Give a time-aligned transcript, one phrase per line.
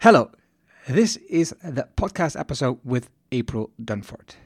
[0.00, 0.30] Hello,
[0.86, 4.36] this is the podcast episode with April Dunford.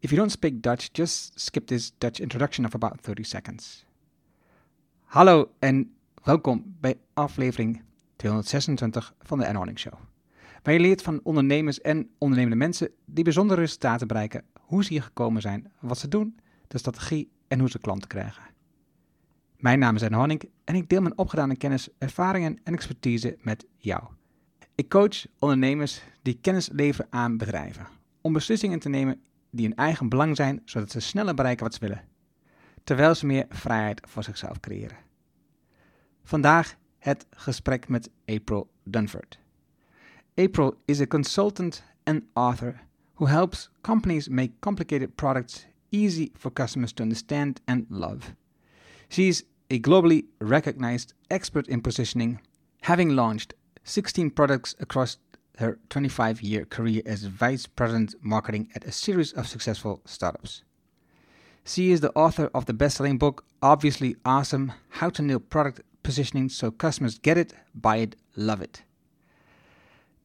[0.00, 3.84] If you don't speak Dutch, just skip this Dutch introduction of about 30 seconds.
[5.04, 7.82] Hallo en welkom bij aflevering
[8.16, 9.92] 226 van de N Show.
[10.62, 15.02] Waar je leert van ondernemers en ondernemende mensen die bijzondere resultaten bereiken, hoe ze hier
[15.02, 16.36] gekomen zijn, wat ze doen,
[16.68, 18.42] de strategie en hoe ze klanten krijgen.
[19.56, 24.02] Mijn naam is Honing en ik deel mijn opgedane kennis, ervaringen en expertise met jou.
[24.74, 27.86] Ik coach ondernemers die kennis leveren aan bedrijven
[28.20, 31.80] om beslissingen te nemen die in eigen belang zijn, zodat ze sneller bereiken wat ze
[31.80, 32.04] willen,
[32.84, 34.96] terwijl ze meer vrijheid voor zichzelf creëren.
[36.22, 39.38] Vandaag het gesprek met April Dunford.
[40.34, 42.80] April is a consultant and author
[43.14, 48.34] who helps companies make complicated products easy for customers to understand and love.
[49.08, 52.40] Is a globally recognized expert in positioning,
[52.80, 53.54] having launched
[53.84, 55.18] 16 products across
[55.58, 60.62] her 25 year career as Vice President Marketing at a series of successful startups.
[61.64, 65.80] She is the author of the best selling book, Obviously Awesome How to Nail Product
[66.02, 68.82] Positioning So Customers Get It, Buy It, Love It.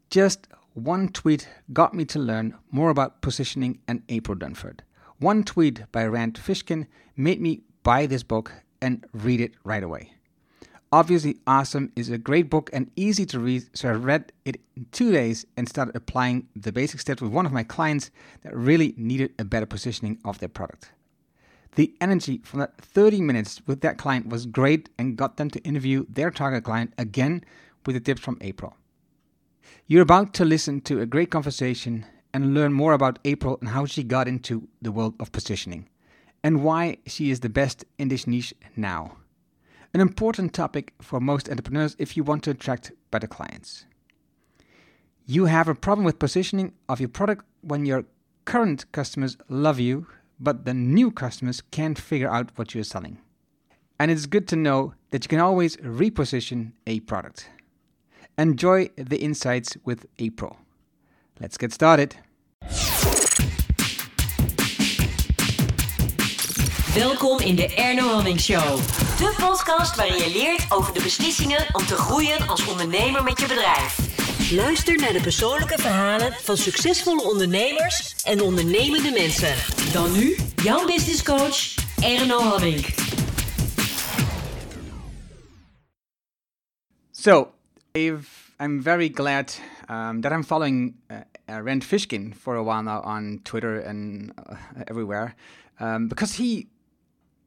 [0.10, 4.80] Just one tweet got me to learn more about positioning and April Dunford.
[5.20, 10.14] One tweet by Rand Fishkin made me buy this book and read it right away.
[10.90, 14.86] Obviously Awesome is a great book and easy to read, so I read it in
[14.94, 18.10] two days and started applying the basic steps with one of my clients
[18.44, 20.92] that really needed a better positioning of their product.
[21.76, 25.64] The energy from that 30 minutes with that client was great and got them to
[25.64, 27.44] interview their target client again
[27.86, 28.74] with the tips from April.
[29.88, 33.86] You're about to listen to a great conversation and learn more about April and how
[33.86, 35.90] she got into the world of positioning
[36.44, 39.18] and why she is the best in this niche now.
[39.94, 43.86] An important topic for most entrepreneurs if you want to attract better clients.
[45.26, 48.06] You have a problem with positioning of your product when your
[48.46, 50.08] current customers love you,
[50.40, 53.18] but the new customers can't figure out what you're selling.
[54.00, 57.50] And it's good to know that you can always reposition a product.
[58.38, 60.58] Enjoy the insights with April.
[61.40, 62.16] Let's get started.
[66.98, 68.78] Welkom in de Erno Hamming Show.
[69.18, 73.48] De podcast waarin je leert over de beslissingen om te groeien als ondernemer met je
[73.48, 73.98] bedrijf.
[74.52, 79.56] Luister naar de persoonlijke verhalen van succesvolle ondernemers en ondernemende mensen.
[79.94, 82.86] Dan nu jouw business coach Erno Hamming.
[87.12, 87.52] So,
[87.92, 88.28] I've,
[88.60, 89.60] I'm very glad
[89.90, 91.18] um, that I'm following uh,
[91.50, 94.56] uh, Rand Fishkin for a while now on Twitter and uh,
[94.86, 95.36] everywhere
[95.80, 96.68] um, because he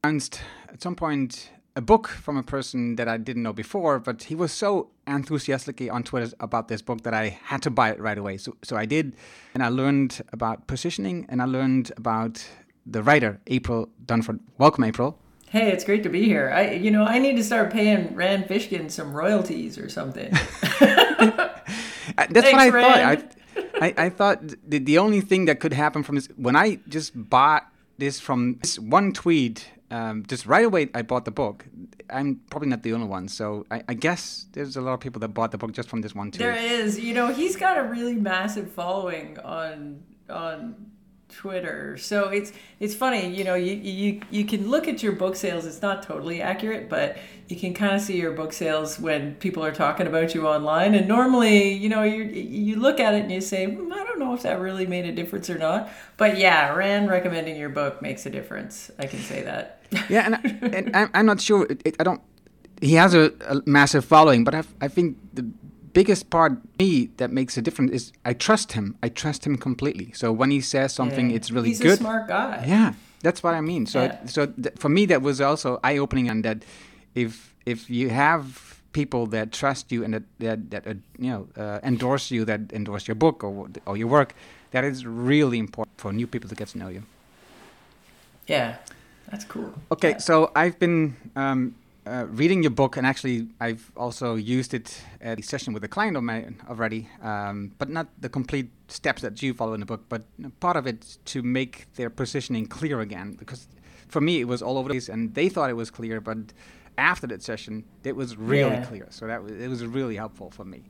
[0.04, 4.24] announced at some point a book from a person that I didn't know before, but
[4.24, 8.00] he was so enthusiastically on Twitter about this book that I had to buy it
[8.00, 8.36] right away.
[8.38, 9.14] So, so I did,
[9.54, 12.44] and I learned about positioning, and I learned about
[12.86, 14.40] the writer April Dunford.
[14.58, 15.18] Welcome, April.
[15.48, 16.50] Hey, it's great to be here.
[16.54, 20.32] I, you know, I need to start paying Rand Fishkin some royalties or something.
[22.18, 23.20] Uh, that's Thanks, what I Rand.
[23.22, 23.36] thought.
[23.80, 26.80] I, I, I thought the, the only thing that could happen from this when I
[26.88, 31.66] just bought this from this one tweet, um, just right away I bought the book.
[32.08, 35.20] I'm probably not the only one, so I, I guess there's a lot of people
[35.20, 36.38] that bought the book just from this one too.
[36.38, 40.90] There is, you know, he's got a really massive following on on
[41.30, 41.96] Twitter.
[41.96, 45.66] So it's it's funny, you know, you you you can look at your book sales.
[45.66, 47.16] It's not totally accurate, but
[47.48, 50.94] you can kind of see your book sales when people are talking about you online.
[50.94, 54.18] And normally, you know, you you look at it and you say, hmm, I don't
[54.18, 55.90] know if that really made a difference or not.
[56.16, 58.90] But yeah, Rand recommending your book makes a difference.
[58.98, 59.82] I can say that.
[60.08, 60.40] yeah, and, I,
[60.76, 61.66] and I'm, I'm not sure.
[61.68, 62.20] It, it, I don't.
[62.80, 65.50] He has a, a massive following, but I, I think the
[65.92, 68.96] biggest part me that makes a difference is I trust him.
[69.02, 70.12] I trust him completely.
[70.12, 71.36] So when he says something, Yeah.
[71.36, 71.98] it's really he's good.
[71.98, 72.64] a smart guy.
[72.66, 72.92] Yeah,
[73.22, 73.86] that's what I mean.
[73.86, 74.26] So, Yeah.
[74.26, 76.64] so th- for me, that was also eye opening, and that
[77.14, 78.42] if if you have
[78.92, 82.60] people that trust you and that that, that uh, you know uh, endorse you, that
[82.72, 84.34] endorse your book or or your work,
[84.70, 87.02] that is really important for new people to get to know you.
[88.46, 88.76] Yeah,
[89.30, 89.72] that's cool.
[89.90, 90.18] Okay, Yeah.
[90.18, 91.74] so I've been um,
[92.06, 95.88] uh, reading your book, and actually, I've also used it at a session with a
[95.88, 99.86] client of mine already, um, but not the complete steps that you follow in the
[99.86, 100.22] book, but
[100.60, 103.34] part of it to make their positioning clear again.
[103.38, 103.68] Because
[104.08, 106.38] for me, it was all over the place, and they thought it was clear, but
[106.98, 108.84] after that session, it was really Yeah.
[108.84, 109.06] clear.
[109.10, 110.82] So that was, it was really helpful for me.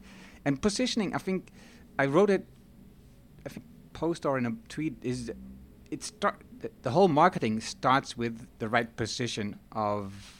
[0.44, 1.50] And positioning, I think
[1.98, 2.46] I wrote it,
[3.44, 5.30] I think post or in a tweet is
[5.90, 10.39] it start the, the whole marketing starts with the right position of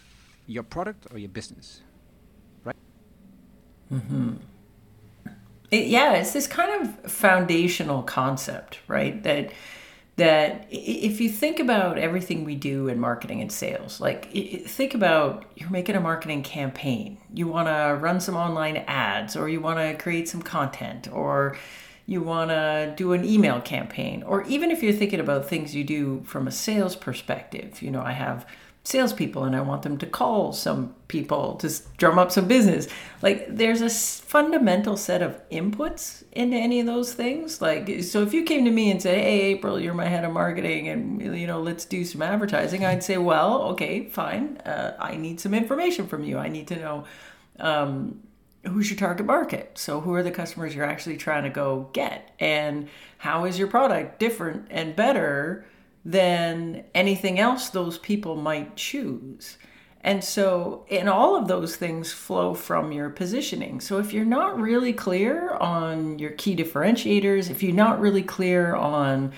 [0.50, 1.80] your product or your business,
[2.64, 2.76] right?
[3.92, 4.34] Mm-hmm.
[5.70, 9.22] It, yeah, it's this kind of foundational concept, right?
[9.22, 9.52] That
[10.16, 14.30] that if you think about everything we do in marketing and sales, like
[14.66, 19.48] think about you're making a marketing campaign, you want to run some online ads, or
[19.48, 21.56] you want to create some content, or
[22.06, 25.84] you want to do an email campaign, or even if you're thinking about things you
[25.84, 28.44] do from a sales perspective, you know, I have
[28.90, 32.88] salespeople and I want them to call some people to drum up some business.
[33.22, 37.62] Like there's a fundamental set of inputs into any of those things.
[37.62, 40.32] Like so if you came to me and said, "Hey April, you're my head of
[40.32, 44.58] marketing and you know, let's do some advertising." I'd say, "Well, okay, fine.
[44.58, 46.38] Uh, I need some information from you.
[46.38, 47.04] I need to know
[47.60, 48.20] um,
[48.66, 49.72] who's your target market?
[49.78, 52.34] So who are the customers you're actually trying to go get?
[52.40, 52.88] And
[53.18, 55.64] how is your product different and better?"
[56.04, 59.58] Than anything else those people might choose.
[60.02, 63.80] And so, and all of those things flow from your positioning.
[63.80, 68.74] So, if you're not really clear on your key differentiators, if you're not really clear
[68.74, 69.32] on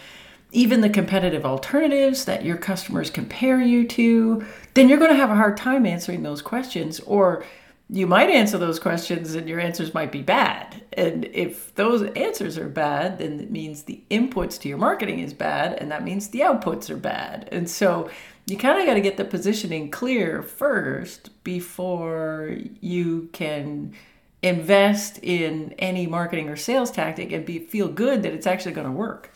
[0.52, 4.44] even the competitive alternatives that your customers compare you to,
[4.74, 7.00] then you're going to have a hard time answering those questions.
[7.00, 7.44] Or
[7.92, 10.82] you might answer those questions and your answers might be bad.
[10.94, 15.34] And if those answers are bad, then it means the inputs to your marketing is
[15.34, 17.50] bad, and that means the outputs are bad.
[17.52, 18.08] And so
[18.46, 23.92] you kind of got to get the positioning clear first before you can
[24.40, 28.86] invest in any marketing or sales tactic and be feel good that it's actually going
[28.86, 29.30] to work.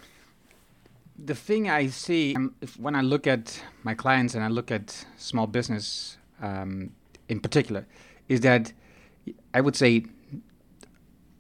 [1.19, 5.05] The thing I see um, when I look at my clients and I look at
[5.19, 6.93] small business um,
[7.29, 7.87] in particular
[8.29, 8.73] is that
[9.55, 10.05] I would say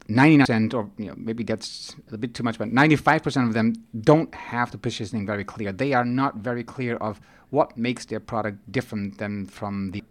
[0.09, 4.33] 99% or you know, maybe that's a bit too much but 95% of them don't
[4.35, 5.73] have the positioning very clear.
[5.73, 10.03] They are not very clear of what makes their product different than from the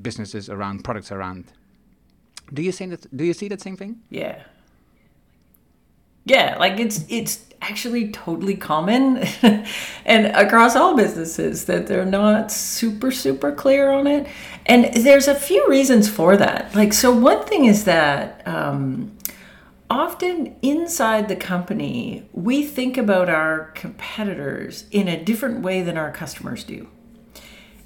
[0.00, 1.52] businesses around products around.
[2.52, 4.00] Do you see that do you see that same thing?
[4.10, 4.42] Yeah
[6.26, 9.18] yeah like it's it's actually totally common
[10.04, 14.26] and across all businesses that they're not super super clear on it.
[14.66, 16.74] And there's a few reasons for that.
[16.74, 19.16] Like so one thing is that um,
[19.88, 26.12] often inside the company we think about our competitors in a different way than our
[26.12, 26.88] customers do.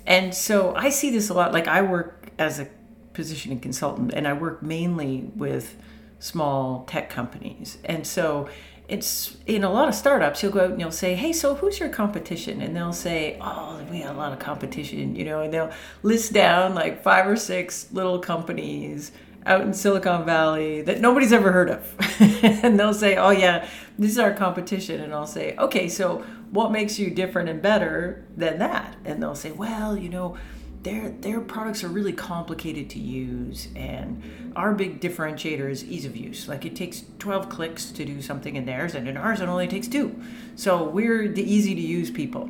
[0.06, 1.52] And so i see this a lot.
[1.52, 2.68] Like i work as a
[3.12, 5.76] positioning consultant and i work mainly with
[6.20, 7.78] small tech companies.
[7.84, 8.48] And so
[8.88, 11.78] it's in a lot of startups you'll go out and you'll say hey so who's
[11.78, 12.60] your competition?
[12.60, 15.70] And they'll say oh we have a lot of competition you know and they'll
[16.02, 19.12] list down like five or six little companies
[19.46, 21.96] out in silicon valley that nobody's ever heard of.
[22.42, 23.68] And they'll say oh yeah
[23.98, 28.24] this is our competition and i'll say okay so what makes you different and better
[28.36, 28.96] than that?
[29.04, 30.36] And they'll say well you know
[30.82, 34.22] their their products are really complicated to use and
[34.56, 36.48] our big differentiator is ease of use.
[36.48, 39.68] Like it takes 12 clicks to do something in theirs and in ours it only
[39.68, 40.20] takes two.
[40.56, 42.48] So we're the easy to use people.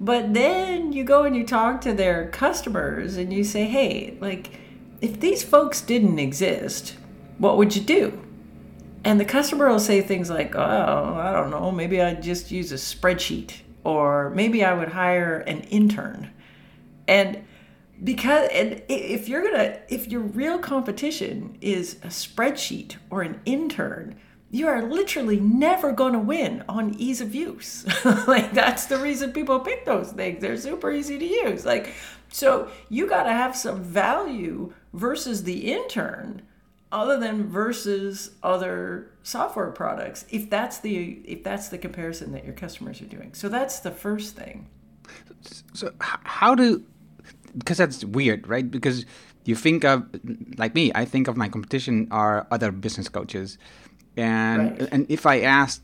[0.00, 4.50] But then you go and you talk to their customers and you say hey like
[5.00, 6.96] if these folks didn't exist
[7.38, 8.22] what would you do?
[9.04, 12.70] And the customer will say things like oh i don't know maybe i'd just use
[12.70, 16.30] a spreadsheet or maybe i would hire an intern.
[17.08, 17.44] And
[18.02, 24.16] because and if you're gonna if your real competition is a spreadsheet or an intern
[24.52, 27.86] you are literally never going to win on ease of use.
[28.04, 30.42] Like that's the reason people pick those things.
[30.42, 31.64] They're super easy to use.
[31.64, 31.94] Like
[32.28, 36.42] so you got to have some value versus the intern
[36.92, 42.54] other than versus other software products if that's the if that's the comparison that your
[42.54, 43.32] customers are doing.
[43.34, 44.68] So that's the first thing.
[45.72, 46.84] So how do
[47.56, 48.70] because that's weird, right?
[48.70, 49.04] Because
[49.44, 50.08] you think of
[50.56, 53.58] like me, I think of my competition are other business coaches,
[54.16, 54.88] and right.
[54.92, 55.82] and if I asked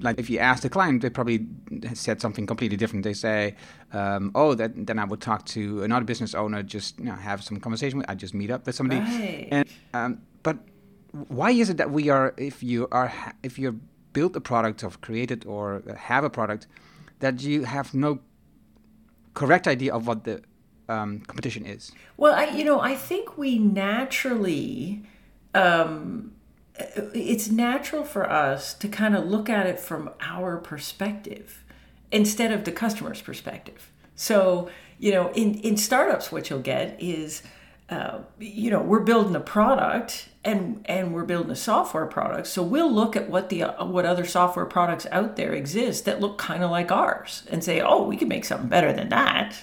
[0.00, 1.46] like if you ask the client, they probably
[1.92, 3.04] said something completely different.
[3.04, 3.56] They say,
[3.92, 7.42] um, "Oh, that, then I would talk to another business owner, just you know, have
[7.42, 8.08] some conversation with.
[8.08, 9.48] I just meet up with somebody." Right.
[9.50, 10.58] And um, but
[11.12, 13.80] why is it that we are, if you are, if you
[14.12, 16.66] build a product or created or have a product,
[17.20, 18.20] that you have no
[19.34, 20.42] correct idea of what the
[20.88, 21.92] um, competition is?
[22.16, 25.02] Well, I, you know, I think we naturally,
[25.54, 26.32] um,
[26.76, 31.64] it's natural for us to kind of look at it from our perspective
[32.10, 33.90] instead of the customer's perspective.
[34.14, 37.42] So, you know, in, in startups, what you'll get is,
[37.90, 42.46] uh, you know, we're building a product and and we're building a software product.
[42.46, 46.38] So we'll look at what the what other software products out there exist that look
[46.38, 49.56] kind of like ours and say, oh, we can make something better than that.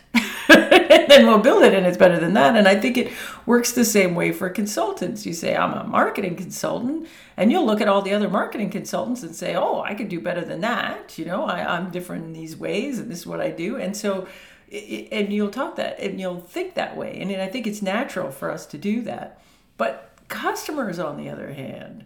[0.50, 2.56] And then we'll build it and it's better than that.
[2.56, 3.12] And I think it
[3.46, 5.26] works the same way for consultants.
[5.26, 9.24] You say, I'm a marketing consultant, and you'll look at all the other marketing consultants
[9.24, 11.18] and say, oh, I could do better than that.
[11.18, 13.78] You know, I, I'm different in these ways, and this is what I do.
[13.78, 14.28] And so,
[14.72, 17.20] and you'll talk that and you'll think that way.
[17.20, 19.42] And I think it's natural for us to do that.
[19.78, 22.06] But customers, on the other hand,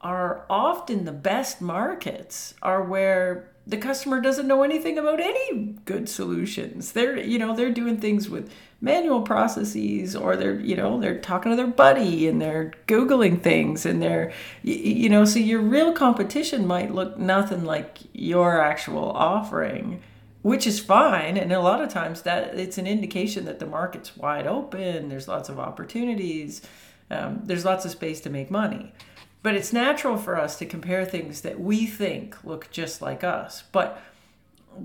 [0.00, 6.08] are often the best markets are where the customer doesn't know anything about any good
[6.08, 6.92] solutions.
[6.92, 11.52] They're, you know, they're doing things with manual processes or they're, you know, they're talking
[11.52, 14.32] to their buddy and they're Googling things and they're,
[14.62, 20.00] you know, so your real competition might look nothing like your actual offering,
[20.40, 21.36] which is fine.
[21.36, 25.10] And a lot of times that it's an indication that the market's wide open.
[25.10, 26.62] There's lots of opportunities.
[27.10, 28.94] Um, there's lots of space to make money.
[29.42, 33.62] But it's natural for us to compare things that we think look just like us.
[33.72, 34.02] But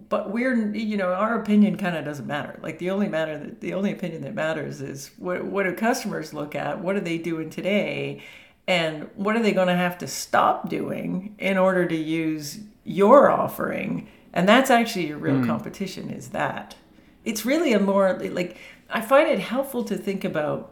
[0.10, 2.60] but we're you know our opinion kind of doesn't matter.
[2.62, 6.34] Like the only matter that the only opinion that matters is what what do customers
[6.34, 6.80] look at?
[6.80, 8.22] What are they doing today?
[8.68, 13.30] And what are they going to have to stop doing in order to use your
[13.30, 14.08] offering?
[14.34, 15.46] And that's actually your real mm.
[15.46, 16.76] competition is that.
[17.26, 18.58] It's really a more like
[18.90, 20.72] I find it helpful to think about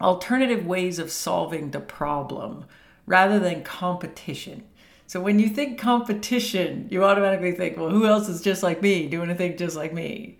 [0.00, 2.64] alternative ways of solving the problem
[3.06, 4.64] rather than competition.
[5.06, 9.06] So when you think competition, you automatically think, well, who else is just like me,
[9.06, 10.38] doing a thing just like me?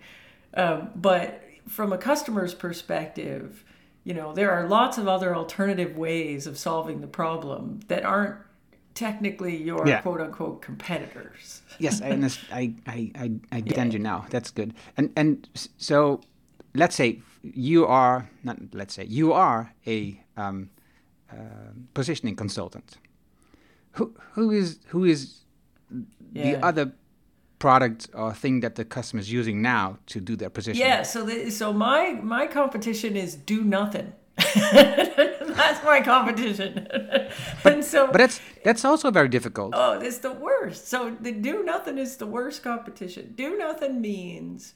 [0.55, 3.63] Um, but from a customer's perspective,
[4.03, 8.37] you know, there are lots of other alternative ways of solving the problem that aren't
[8.93, 10.01] technically your yeah.
[10.01, 11.61] quote unquote competitors.
[11.79, 13.91] yes, I, I, I, I, I get yeah.
[13.91, 14.25] you now.
[14.29, 14.73] That's good.
[14.97, 16.21] And and so
[16.73, 20.69] let's say you are not let's say you are a um,
[21.37, 22.97] Um, positioning consultant.
[23.93, 25.41] Who who is who is
[26.33, 26.43] yeah.
[26.43, 26.93] the other
[27.59, 30.87] product or thing that the customer is using now to do their positioning?
[30.87, 31.03] Yeah.
[31.03, 34.13] So the, so my my competition is do nothing.
[34.55, 36.87] that's my competition.
[37.63, 39.73] but, and so But that's that's also very difficult.
[39.75, 40.87] Oh, it's the worst.
[40.87, 43.33] So the do nothing is the worst competition.
[43.35, 44.73] Do nothing means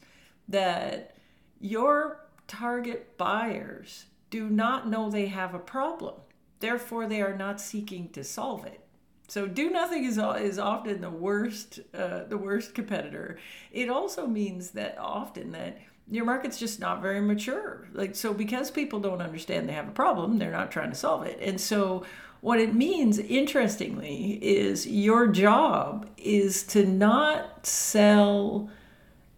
[0.47, 1.15] that
[1.59, 6.15] your target buyers do not know they have a problem.
[6.59, 8.81] Therefore, they are not seeking to solve it.
[9.29, 13.37] So do nothing is is often the worst uh, the worst competitor.
[13.71, 15.77] It also means that often that
[16.09, 17.87] your market's just not very mature.
[17.93, 21.23] Like so because people don't understand they have a problem, they're not trying to solve
[21.27, 21.39] it.
[21.41, 22.03] And so
[22.41, 28.69] what it means interestingly is your job is to not sell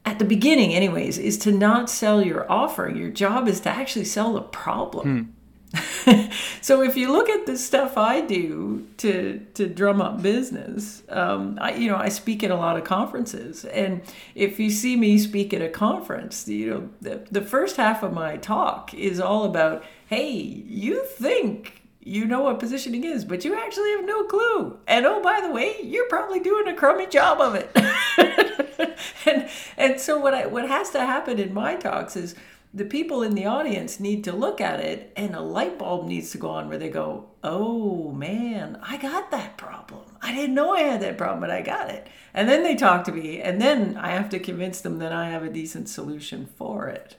[0.06, 2.88] at the beginning anyways is to not sell your offer.
[2.88, 5.26] Your job is to actually sell the problem.
[5.26, 5.32] Hmm
[6.62, 11.58] so if you look at the stuff I do to to drum up business, um,
[11.62, 14.02] I you know I speak at a lot of conferences, and
[14.36, 18.14] if you see me speak at a conference, you know the, the first half of
[18.14, 23.56] my talk is all about, hey, you think you know what positioning is, but you
[23.56, 24.78] actually have no clue.
[24.88, 27.72] And oh, by the way, you're probably doing a crummy job of it.
[29.26, 32.36] and and so what I what has to happen in my talks is
[32.74, 36.32] the people in the audience need to look at it and a light bulb needs
[36.32, 40.06] to go on where they go, oh man, I got that problem.
[40.22, 42.08] I didn't know I had that problem, but I got it.
[42.34, 45.30] And then they talk to me, and then I have to convince them that I
[45.30, 47.18] have a decent solution for it.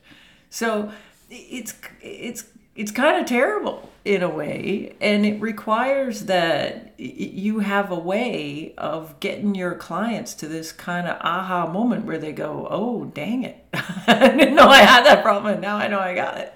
[0.48, 0.90] So
[1.28, 2.44] it's it's
[2.74, 8.74] it's kind of terrible in a way and it requires that you have a way
[8.76, 13.44] of getting your clients to this kind of aha moment where they go oh dang
[13.44, 13.64] it.
[13.72, 16.52] I didn't know i had that problem and now i know i got it.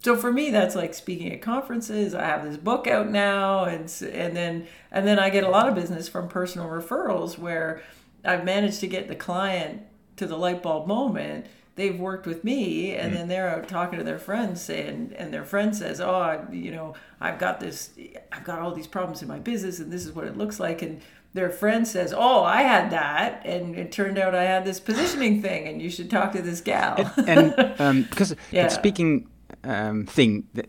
[0.00, 2.14] So for me that's like speaking at conferences.
[2.14, 5.68] I have this book out now and and then and then i get a lot
[5.68, 7.82] of business from personal referrals where
[8.24, 9.82] i've managed to get the client
[10.16, 13.98] to the light bulb moment they've worked with me and mm then they're out talking
[13.98, 17.90] to their friends saying and their friend says oh I, you know i've got this
[18.32, 20.80] i've got all these problems in my business and this is what it looks like
[20.80, 21.02] and
[21.34, 25.42] their friend says oh i had that and it turned out i had this positioning
[25.42, 28.68] thing and you should talk to this gal and, and um, because yeah.
[28.68, 29.28] speaking
[29.64, 30.66] um, thing that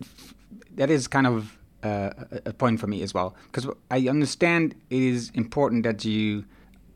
[0.76, 2.10] that is kind of uh,
[2.46, 6.44] a point for me as well because i understand it is important that you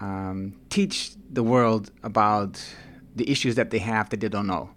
[0.02, 2.62] um, teach the world about
[3.18, 4.70] the issues that they have that they don't know.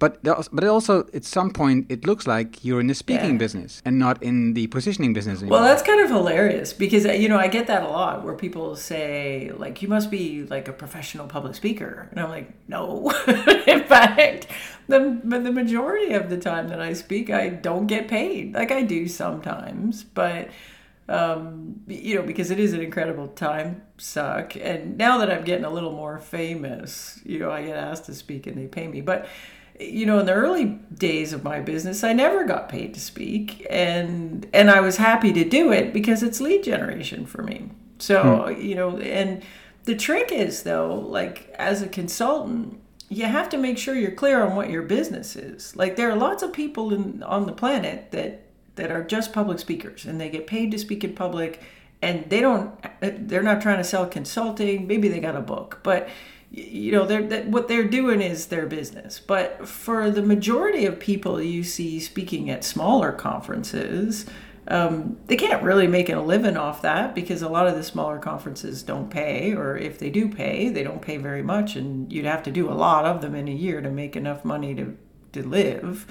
[0.00, 3.38] But but also at some point it looks like you're in the speaking yeah.
[3.38, 5.60] business and not in the positioning business anymore.
[5.60, 8.74] Well, that's kind of hilarious because you know I get that a lot where people
[8.74, 13.10] say like you must be like a professional public speaker, and I'm like no.
[13.66, 14.48] in fact,
[14.88, 18.52] the the majority of the time that I speak, I don't get paid.
[18.52, 20.48] Like I do sometimes, but
[21.08, 24.56] um, you know, because it is an incredible time suck.
[24.56, 28.14] And now that I'm getting a little more famous, you know, I get asked to
[28.14, 29.00] speak and they pay me.
[29.00, 29.26] But,
[29.78, 33.66] you know, in the early days of my business, I never got paid to speak.
[33.68, 37.70] And, and I was happy to do it because it's lead generation for me.
[37.98, 38.60] So, hmm.
[38.60, 39.42] you know, and
[39.84, 42.80] the trick is though, like as a consultant,
[43.10, 45.76] you have to make sure you're clear on what your business is.
[45.76, 48.43] Like there are lots of people in, on the planet that
[48.76, 51.62] that are just public speakers and they get paid to speak in public
[52.02, 52.72] and they don't
[53.28, 56.08] they're not trying to sell consulting maybe they got a book but
[56.56, 59.18] you know they're what they're doing is their business.
[59.18, 64.26] But for the majority of people you see speaking at smaller conferences
[64.66, 68.18] um, they can't really make a living off that because a lot of the smaller
[68.18, 72.24] conferences don't pay or if they do pay they don't pay very much and you'd
[72.24, 74.96] have to do a lot of them in a year to make enough money to,
[75.32, 76.06] to live.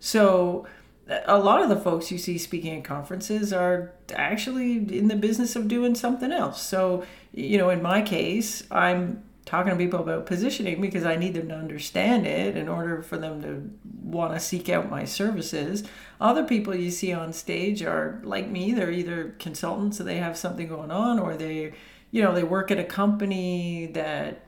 [0.00, 0.66] So
[1.08, 5.56] a lot of the folks you see speaking at conferences are actually in the business
[5.56, 6.62] of doing something else.
[6.62, 11.34] So, you know, in my case, I'm talking to people about positioning because I need
[11.34, 13.70] them to understand it in order for them to
[14.02, 15.82] want to seek out my services.
[16.20, 20.36] Other people you see on stage are like me, they're either consultants, so they have
[20.36, 21.72] something going on, or they,
[22.12, 24.46] you know, they work at a company that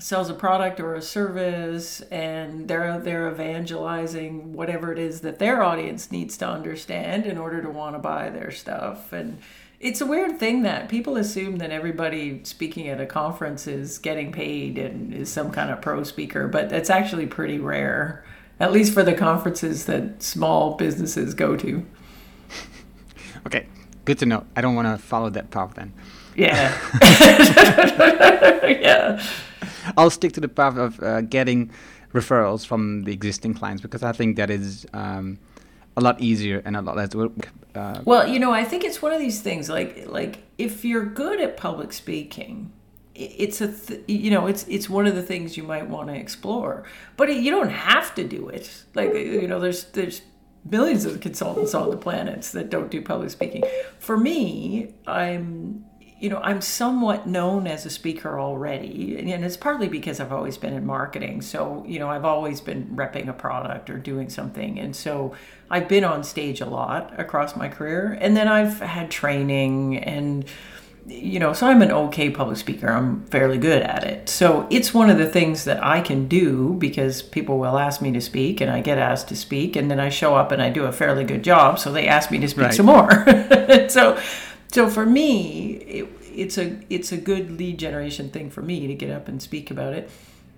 [0.00, 5.62] sells a product or a service and they're they're evangelizing whatever it is that their
[5.62, 9.12] audience needs to understand in order to want to buy their stuff.
[9.12, 9.38] And
[9.78, 14.32] it's a weird thing that people assume that everybody speaking at a conference is getting
[14.32, 18.24] paid and is some kind of pro speaker but that's actually pretty rare
[18.58, 21.84] at least for the conferences that small businesses go to.
[23.46, 23.66] Okay
[24.04, 24.44] good to know.
[24.54, 25.92] I don't want to follow that path then.
[26.36, 26.76] Yeah.
[28.80, 29.22] Yeah
[29.96, 31.70] I'll stick to the path of uh, getting
[32.12, 35.38] referrals from the existing clients because I think that is um,
[35.96, 37.32] a lot easier and a lot less work.
[37.74, 39.68] Uh, well, you know, I think it's one of these things.
[39.68, 42.72] Like, like if you're good at public speaking,
[43.14, 46.14] it's a th- you know it's it's one of the things you might want to
[46.14, 46.84] explore
[47.16, 50.22] but you don't have to do it like you know there's there's
[50.64, 53.62] millions of consultants on the planets that don't do public speaking
[53.98, 55.84] for me i'm
[56.20, 60.58] you know, I'm somewhat known as a speaker already, and it's partly because I've always
[60.58, 61.40] been in marketing.
[61.40, 64.78] So, you know, I've always been repping a product or doing something.
[64.78, 65.34] And so
[65.70, 68.18] I've been on stage a lot across my career.
[68.20, 70.44] And then I've had training and,
[71.06, 72.88] you know, so I'm an okay public speaker.
[72.88, 74.28] I'm fairly good at it.
[74.28, 78.12] So it's one of the things that I can do because people will ask me
[78.12, 79.74] to speak and I get asked to speak.
[79.74, 81.78] And then I show up and I do a fairly good job.
[81.78, 82.74] So they ask me to speak right.
[82.74, 83.08] some more.
[83.88, 84.20] so,
[84.72, 88.94] so for me, it, it's a it's a good lead generation thing for me to
[88.94, 90.10] get up and speak about it.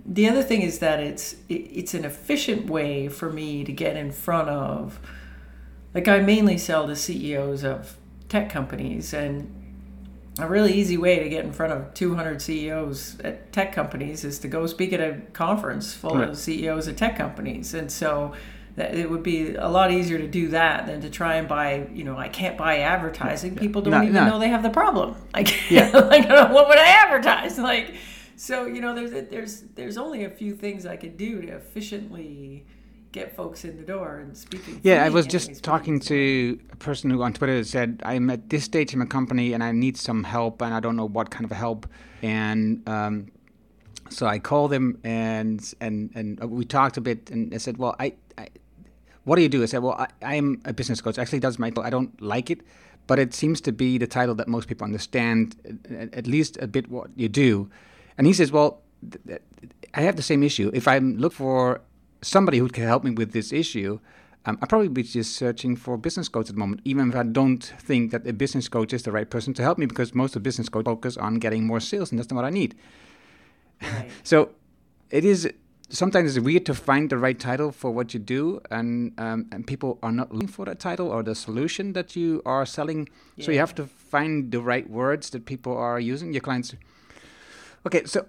[0.05, 3.97] The other thing is that it's it, it's an efficient way for me to get
[3.97, 5.01] in front of
[5.95, 7.97] like I mainly sell to CEOs of
[8.29, 9.59] tech companies and
[10.39, 14.39] a really easy way to get in front of 200 CEOs at tech companies is
[14.39, 16.31] to go speak at a conference full right.
[16.31, 17.75] of CEOs of tech companies.
[17.75, 18.33] And so
[18.77, 21.87] that it would be a lot easier to do that than to try and buy
[21.93, 23.57] you know i can't buy advertising.
[23.57, 24.29] People don't no, even no.
[24.29, 25.15] know they have the problem.
[25.35, 25.91] Like, yeah.
[25.91, 27.59] like what would i advertise?
[27.73, 27.95] Like
[28.37, 32.65] so you know there's there's there's only a few things i could do to efficiently
[33.13, 37.11] get folks in the door and speaking yeah i was just talking to a person
[37.11, 40.25] who on twitter said i'm at this stage in my company and i need some
[40.25, 41.87] help and i don't know what kind of help.
[42.23, 43.29] And um,
[44.09, 47.97] so I called him and and and we talked a bit, and I said, "Well,
[47.99, 48.15] I
[49.25, 49.63] what do you do?
[49.63, 51.19] I said, well, I, am a business coach.
[51.19, 52.61] Actually, does my I don't like it,
[53.07, 55.57] but it seems to be the title that most people understand,
[56.13, 57.71] at least a bit what you do.
[58.19, 59.43] And he says, well, th- th-
[59.95, 60.71] I have the same issue.
[60.75, 61.81] If I look for
[62.21, 64.01] somebody who can help me with this issue,
[64.45, 67.17] um, i probably be just searching for a business coach at the moment, even if
[67.17, 70.15] I don't think that a business coach is the right person to help me, because
[70.15, 72.75] most of business coaches focus on getting more sales, and that's not what I need.
[73.81, 74.11] Right.
[74.25, 74.51] so
[75.11, 75.49] it is
[75.93, 79.67] sometimes it's weird to find the right title for what you do, and um, and
[79.67, 83.09] people are not looking for that title or the solution that you are selling.
[83.37, 83.45] Yeah.
[83.45, 86.33] So you have to find the right words that people are using.
[86.33, 86.75] Your clients.
[87.87, 88.27] Okay, so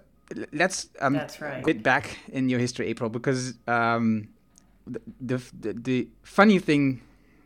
[0.52, 1.64] let's um, That's right.
[1.64, 4.28] bit back in your history, April, because um,
[4.86, 7.02] the, the, the funny thing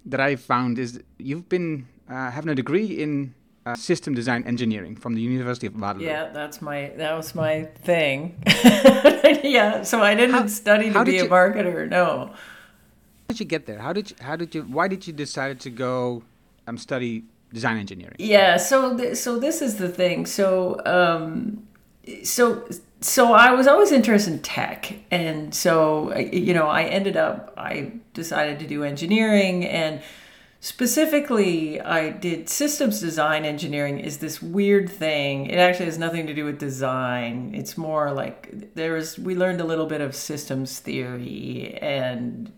[0.07, 3.35] that I found is you've been uh, having a degree in
[3.68, 6.07] uh, system design engineering from the University of Waterloo.
[6.07, 8.35] Yeah, that's my that was my thing.
[9.44, 11.88] yeah, so I didn't how, study to be you, a marketer.
[11.88, 12.31] No.
[12.33, 13.78] How did you get there?
[13.78, 16.22] How did you, how did you why did you decide to go
[16.66, 18.16] um, study design engineering?
[18.18, 20.24] Yeah, so th- so this is the thing.
[20.24, 21.66] So um,
[22.24, 22.66] so
[23.00, 27.92] so I was always interested in tech, and so you know I ended up I
[28.14, 30.00] decided to do engineering and
[30.61, 35.47] specifically i did systems design engineering is this weird thing.
[35.47, 37.55] It actually has nothing to do with design.
[37.55, 42.53] It's more like there was we learned a little bit of systems theory and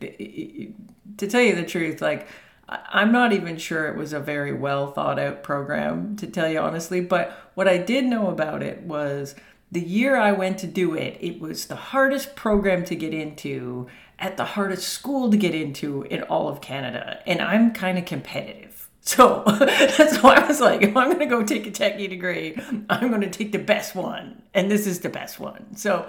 [1.19, 2.27] to tell you the truth like
[2.69, 6.59] i'm not even sure it was a very well thought out program to tell you
[6.59, 9.35] honestly but what i did know about it was
[9.73, 13.87] the year i went to do it it was the hardest program to get into
[14.21, 17.21] at the hardest school to get into in all of Canada.
[17.27, 18.69] And I'm kind of competitive.
[19.03, 22.55] So that's why I was like, if I'm going to go take a techie degree,
[22.91, 24.43] I'm going to take the best one.
[24.53, 25.75] And this is the best one.
[25.75, 26.09] So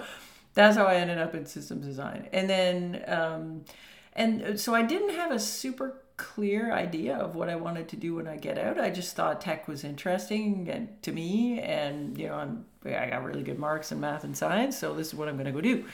[0.52, 2.28] that's how I ended up in systems design.
[2.34, 3.64] And then, um,
[4.12, 8.16] and so I didn't have a super clear idea of what I wanted to do
[8.16, 8.78] when I get out.
[8.78, 13.24] I just thought tech was interesting and to me, and you know, I'm I got
[13.24, 15.60] really good marks in math and science, so this is what I'm going to go
[15.60, 15.84] do.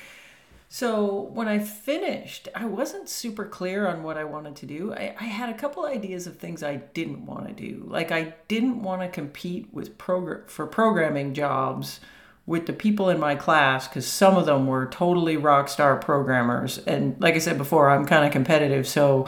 [0.70, 4.92] So when I finished, I wasn't super clear on what I wanted to do.
[4.92, 7.84] I, I had a couple ideas of things I didn't want to do.
[7.86, 12.00] Like I didn't want to compete with progr- for programming jobs
[12.44, 16.78] with the people in my class because some of them were totally rock star programmers.
[16.78, 19.26] And like I said before, I'm kind of competitive, so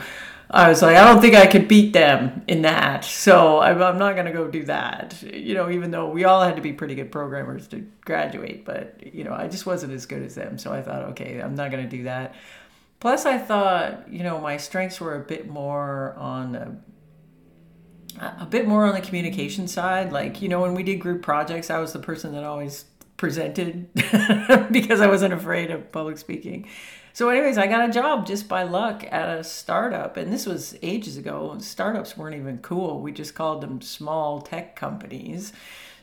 [0.52, 3.04] I was like, I don't think I could beat them in that.
[3.04, 5.22] So I'm, not going to go do that.
[5.22, 9.14] You know, even though we all had to be pretty good programmers to graduate, but,
[9.14, 10.58] you know, I just wasn't as good as them.
[10.58, 12.34] So I thought, okay, I'm not going to do that.
[12.98, 16.76] Plus, I thought, you know, my strengths were a bit more on the
[18.18, 20.12] a bit more on the communication side.
[20.12, 22.84] Like, you know, when we did group projects, I was the person that always
[23.16, 23.88] presented
[24.72, 26.68] because I wasn't afraid of public speaking.
[27.12, 30.76] So, anyways, I got a job just by luck at a startup, and this was
[30.80, 31.56] ages ago.
[31.58, 33.00] Startups weren't even cool.
[33.00, 35.52] We just called them small tech companies.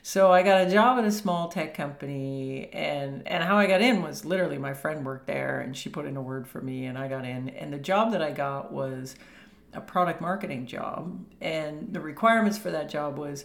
[0.03, 3.81] So I got a job at a small tech company, and and how I got
[3.81, 6.85] in was literally my friend worked there, and she put in a word for me,
[6.85, 7.49] and I got in.
[7.49, 9.15] And the job that I got was
[9.73, 13.43] a product marketing job, and the requirements for that job was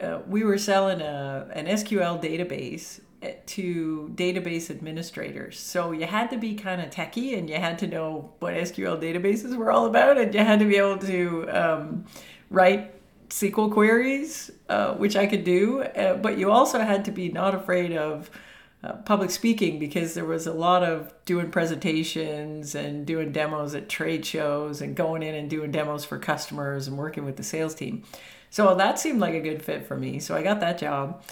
[0.00, 3.00] uh, we were selling a an SQL database
[3.46, 5.58] to database administrators.
[5.58, 9.00] So you had to be kind of techie and you had to know what SQL
[9.00, 12.04] databases were all about, and you had to be able to um,
[12.50, 12.92] write
[13.28, 15.82] SQL queries, uh, which I could do.
[15.82, 18.30] Uh, but you also had to be not afraid of
[18.84, 23.88] uh, public speaking because there was a lot of doing presentations and doing demos at
[23.88, 27.74] trade shows and going in and doing demos for customers and working with the sales
[27.74, 28.04] team.
[28.50, 30.20] So that seemed like a good fit for me.
[30.20, 31.22] So I got that job.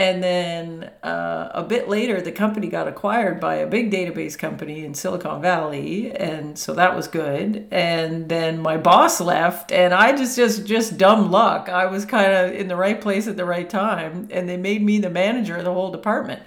[0.00, 4.82] And then uh, a bit later, the company got acquired by a big database company
[4.82, 7.68] in Silicon Valley, and so that was good.
[7.70, 11.68] And then my boss left, and I just just just dumb luck.
[11.68, 14.82] I was kind of in the right place at the right time, and they made
[14.82, 16.40] me the manager of the whole department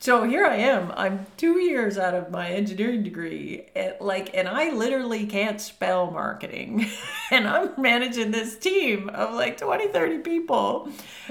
[0.00, 0.92] so here I am.
[0.96, 6.10] I'm two years out of my engineering degree, at, like, and I literally can't spell
[6.12, 6.86] marketing,
[7.32, 10.88] and I'm managing this team of like 20, 30 people,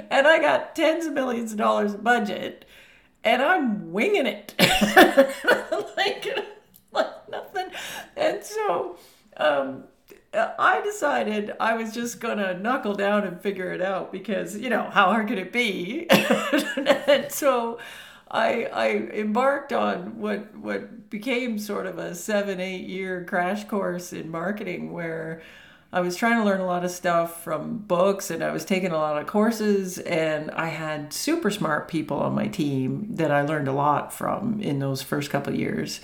[0.09, 2.65] and I got tens of millions of dollars of budget,
[3.23, 4.53] and I'm winging it,
[5.97, 6.27] like,
[6.91, 7.67] like nothing.
[8.17, 8.97] And so,
[9.37, 9.85] um,
[10.33, 14.89] I decided I was just gonna knuckle down and figure it out because you know
[14.91, 16.07] how hard could it be,
[17.07, 17.79] and so.
[18.29, 24.13] I I embarked on what what became sort of a seven eight year crash course
[24.13, 25.41] in marketing where
[25.91, 28.91] I was trying to learn a lot of stuff from books and I was taking
[28.91, 33.43] a lot of courses and I had super smart people on my team that I
[33.43, 36.01] learned a lot from in those first couple of years.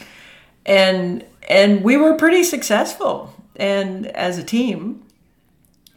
[0.65, 5.03] And and we were pretty successful and as a team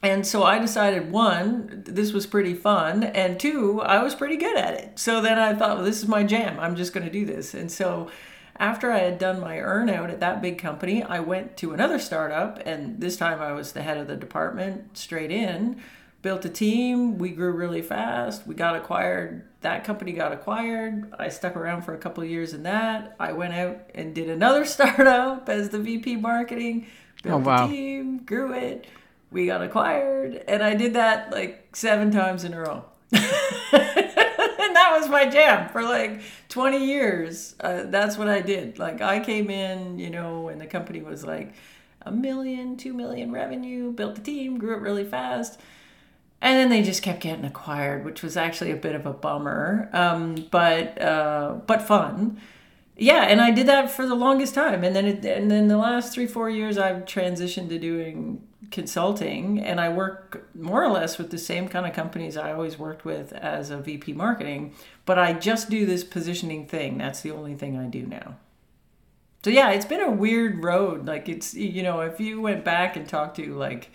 [0.06, 4.56] and so I decided one, this was pretty fun, and two, I was pretty good
[4.56, 5.00] at it.
[5.00, 6.60] So then I thought, well, this is my jam.
[6.60, 7.54] I'm just going to do this.
[7.54, 8.08] And so
[8.56, 12.62] after I had done my earnout at that big company, I went to another startup,
[12.64, 15.82] and this time I was the head of the department straight in.
[16.22, 18.46] Built a team, we grew really fast.
[18.46, 19.42] We got acquired.
[19.62, 21.12] That company got acquired.
[21.18, 23.16] I stuck around for a couple of years in that.
[23.18, 26.86] I went out and did another startup as the VP marketing.
[27.24, 27.66] Built oh, wow.
[27.66, 28.86] a team, grew it
[29.30, 32.84] we got acquired, and I did that like seven times in a row.
[33.12, 33.22] and
[34.76, 37.54] that was my jam for like 20 years.
[37.60, 38.78] Uh, that's what I did.
[38.78, 41.54] Like I came in, you know, and the company was like
[42.02, 45.60] a million, two million revenue, built the team, grew it really fast.
[46.40, 49.88] And then they just kept getting acquired, which was actually a bit of a bummer,
[49.92, 52.40] um, but uh, but fun.
[52.98, 55.78] Yeah, and I did that for the longest time, and then it, and then the
[55.78, 61.18] last three four years I've transitioned to doing consulting and I work more or less
[61.18, 65.18] with the same kind of companies I always worked with as a VP marketing, but
[65.18, 66.98] I just do this positioning thing.
[66.98, 68.36] That's the only thing I do now.
[69.44, 71.06] So yeah, it's been a weird road.
[71.06, 73.90] Like it's you know, if you went back and talked to like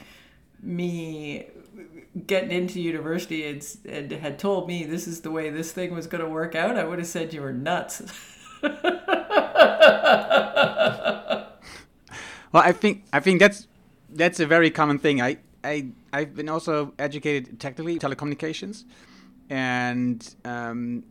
[0.61, 1.47] me
[2.27, 6.07] getting into university and, and had told me this is the way this thing was
[6.07, 8.01] going to work out, I would have said you were nuts.
[8.61, 8.71] well,
[12.53, 13.67] I think I think that's
[14.13, 15.21] that's a very common thing.
[15.21, 18.85] I I I've been also educated technically telecommunications,
[19.49, 21.03] and um,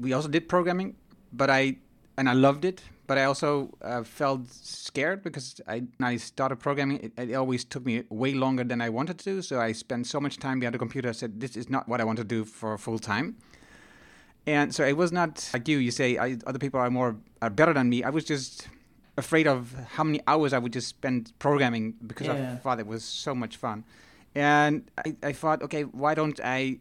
[0.00, 0.96] we also did programming,
[1.32, 1.76] but I
[2.16, 2.82] and I loved it.
[3.06, 6.98] But I also uh, felt scared because I I started programming.
[6.98, 9.40] It, it, always took me way longer than I wanted to.
[9.42, 11.08] So I spent so much time behind the computer.
[11.08, 13.36] I said this is not what I want to do for full time.
[14.46, 15.78] And so it was not like you.
[15.78, 18.02] You say I, other people are more are better than me.
[18.02, 18.68] I was just
[19.18, 22.52] afraid of how many hours I would just spend programming because yeah.
[22.52, 23.84] I thought it was so much fun.
[24.34, 26.78] And I, I thought, okay, why don't I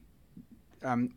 [0.84, 1.14] um,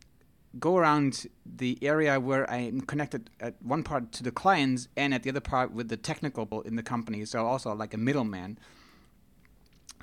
[0.59, 5.21] go around the area where I'm connected at one part to the clients and at
[5.23, 7.23] the other part with the technical in the company.
[7.25, 8.57] So also like a middleman.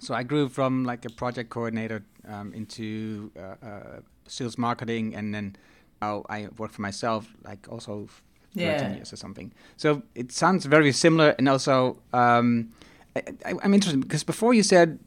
[0.01, 5.35] So I grew from like a project coordinator um, into uh, uh, sales marketing, and
[5.35, 5.57] then
[6.01, 8.09] I work for myself, like also
[8.55, 8.79] yeah.
[8.79, 9.53] 13 years or something.
[9.77, 12.73] So it sounds very similar, and also um,
[13.45, 14.99] I, am interested because before you said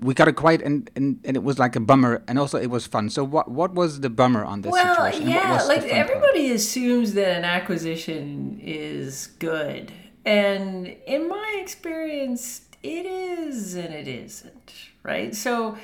[0.00, 2.70] we got it quite and, and and it was like a bummer and also it
[2.70, 5.28] was fun so what what was the bummer on this well situation?
[5.28, 6.56] yeah like everybody part?
[6.56, 9.92] assumes that an acquisition is good
[10.24, 15.76] and in my experience it is and it isn't right so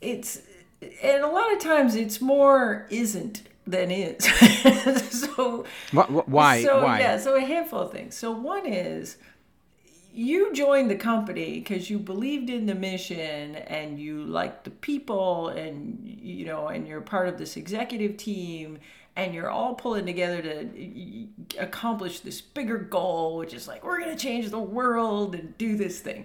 [0.00, 0.42] it's
[1.02, 4.26] and a lot of times it's more isn't than is.
[5.36, 6.98] So what, why so why?
[6.98, 8.16] yeah so a handful of things.
[8.16, 9.18] So one is
[10.16, 15.48] you joined the company because you believed in the mission and you liked the people
[15.48, 18.78] and you know and you're part of this executive team
[19.14, 24.16] and you're all pulling together to accomplish this bigger goal which is like we're going
[24.16, 26.24] to change the world and do this thing.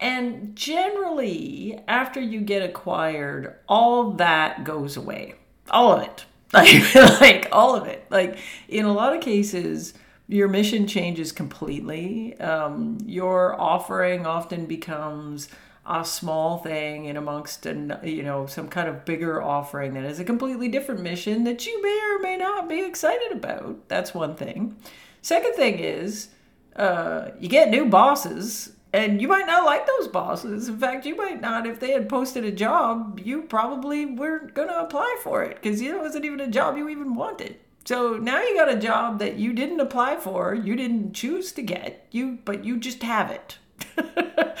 [0.00, 5.34] And generally after you get acquired all that goes away.
[5.70, 9.94] All of it like like all of it like in a lot of cases
[10.28, 12.38] your mission changes completely.
[12.38, 15.48] Um, your offering often becomes
[15.86, 20.20] a small thing in amongst an, you know some kind of bigger offering that is
[20.20, 23.88] a completely different mission that you may or may not be excited about.
[23.88, 24.76] That's one thing.
[25.22, 26.28] Second thing is
[26.76, 30.68] uh, you get new bosses and you might not like those bosses.
[30.68, 31.66] In fact, you might not.
[31.66, 35.80] If they had posted a job, you probably weren't going to apply for it because
[35.80, 37.56] it wasn't even a job you even wanted.
[37.84, 41.62] So now you got a job that you didn't apply for, you didn't choose to
[41.62, 43.58] get, you but you just have it.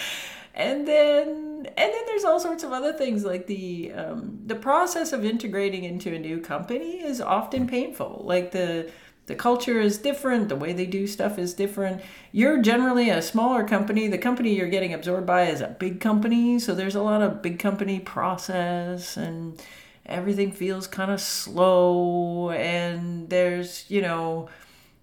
[0.54, 5.12] and then and then there's all sorts of other things like the um, the process
[5.12, 8.22] of integrating into a new company is often painful.
[8.24, 8.90] Like the
[9.28, 12.02] the culture is different, the way they do stuff is different.
[12.32, 14.08] You're generally a smaller company.
[14.08, 17.42] The company you're getting absorbed by is a big company, so there's a lot of
[17.42, 19.62] big company process and
[20.06, 24.48] everything feels kind of slow and there's you know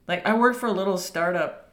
[0.07, 1.64] like i worked for a little startup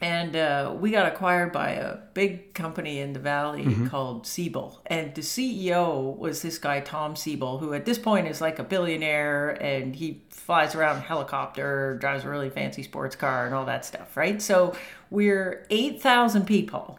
[0.00, 3.88] and uh, we got acquired by a big company in the valley mm-hmm.
[3.88, 4.80] called Siebel.
[4.86, 8.64] And the CEO was this guy, Tom Siebel, who at this point is like a
[8.64, 13.54] billionaire and he flies around in a helicopter, drives a really fancy sports car, and
[13.54, 14.40] all that stuff, right?
[14.40, 14.74] So
[15.10, 16.98] we're 8,000 people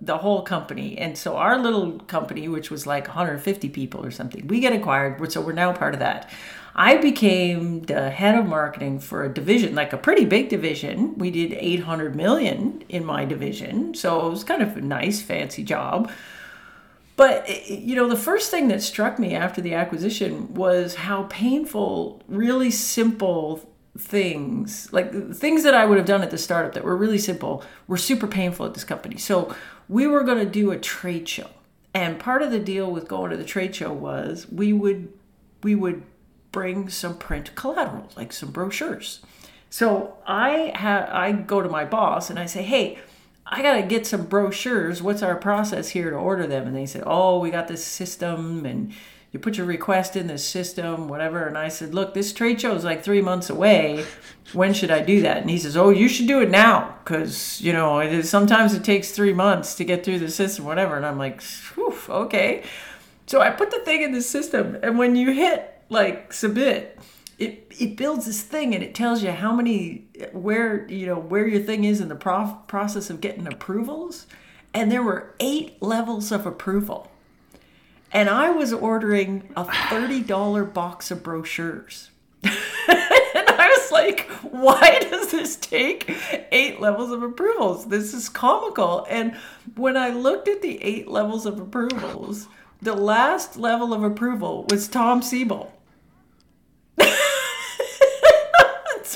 [0.00, 0.98] the whole company.
[0.98, 5.32] And so our little company, which was like 150 people or something, we get acquired.
[5.32, 6.30] So we're now part of that.
[6.76, 11.16] I became the head of marketing for a division, like a pretty big division.
[11.16, 13.94] We did 800 million in my division.
[13.94, 16.10] So it was kind of a nice, fancy job.
[17.16, 20.96] But, eh, eh, you know, the first thing that struck me after the acquisition was
[20.96, 26.72] how painful, really simple things like things that I would have done at the startup
[26.72, 29.18] that were really simple were super painful at this company.
[29.18, 29.54] So
[29.88, 31.48] we were going to do a trade show.
[31.94, 35.12] And part of the deal with going to the trade show was we would
[35.62, 36.02] we would
[36.54, 39.20] bring some print collateral, like some brochures.
[39.68, 42.98] So I ha- I go to my boss and I say, "Hey,
[43.44, 45.02] I got to get some brochures.
[45.02, 48.64] What's our process here to order them?" And they said, "Oh, we got this system
[48.64, 48.94] and
[49.34, 51.44] you put your request in the system, whatever.
[51.48, 54.04] And I said, look, this trade show is like three months away.
[54.52, 55.38] When should I do that?
[55.38, 58.74] And he says, oh, you should do it now because, you know, it is, sometimes
[58.74, 60.96] it takes three months to get through the system, whatever.
[60.96, 61.42] And I'm like,
[62.08, 62.62] okay.
[63.26, 64.78] So I put the thing in the system.
[64.84, 66.98] And when you hit like submit,
[67.38, 71.48] it, it builds this thing and it tells you how many, where, you know, where
[71.48, 74.26] your thing is in the prof- process of getting approvals.
[74.74, 77.10] And there were eight levels of approval
[78.14, 82.12] and I was ordering a $30 box of brochures.
[82.44, 82.52] and
[82.88, 86.08] I was like, why does this take
[86.52, 87.88] eight levels of approvals?
[87.88, 89.04] This is comical.
[89.10, 89.36] And
[89.74, 92.46] when I looked at the eight levels of approvals,
[92.80, 95.72] the last level of approval was Tom Siebel.
[97.00, 97.04] so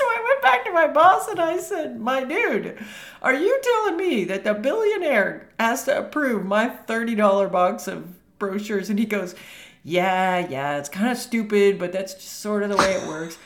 [0.03, 2.77] I went back to my boss and I said, My dude,
[3.21, 8.89] are you telling me that the billionaire has to approve my $30 box of brochures?
[8.89, 9.35] And he goes,
[9.83, 13.37] Yeah, yeah, it's kind of stupid, but that's just sort of the way it works.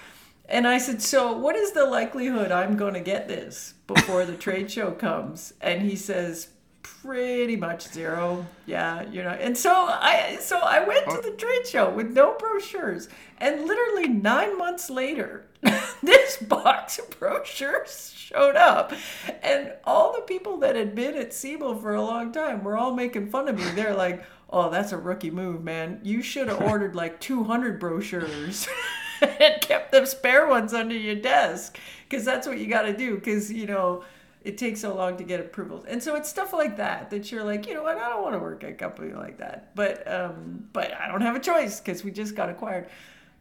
[0.48, 4.36] And I said, So what is the likelihood I'm going to get this before the
[4.36, 5.54] trade show comes?
[5.62, 6.50] And he says,
[6.84, 8.46] pretty much zero.
[8.65, 11.22] Yeah you know and so i so i went to oh.
[11.22, 13.10] the trade show with no brochures.
[13.38, 15.46] And literally nine months later
[16.04, 18.93] this box of brochures showed up.
[19.41, 22.93] And all the people that had been at Siebel for a long time were all
[22.93, 23.65] making fun of me.
[23.76, 26.00] They're like oh that's a rookie move man.
[26.04, 28.67] You should have ordered like 200 brochures
[29.22, 31.80] and kept them spare ones under your desk.
[32.08, 33.15] Because that's what you got to do.
[33.15, 34.04] Because you know
[34.44, 35.86] it takes so long to get approvals.
[35.86, 37.98] And so it's stuff like that that you're like you know what?
[37.98, 39.74] I don't want to work at a company like that.
[39.76, 42.90] But um but i don't have a choice because we just got acquired.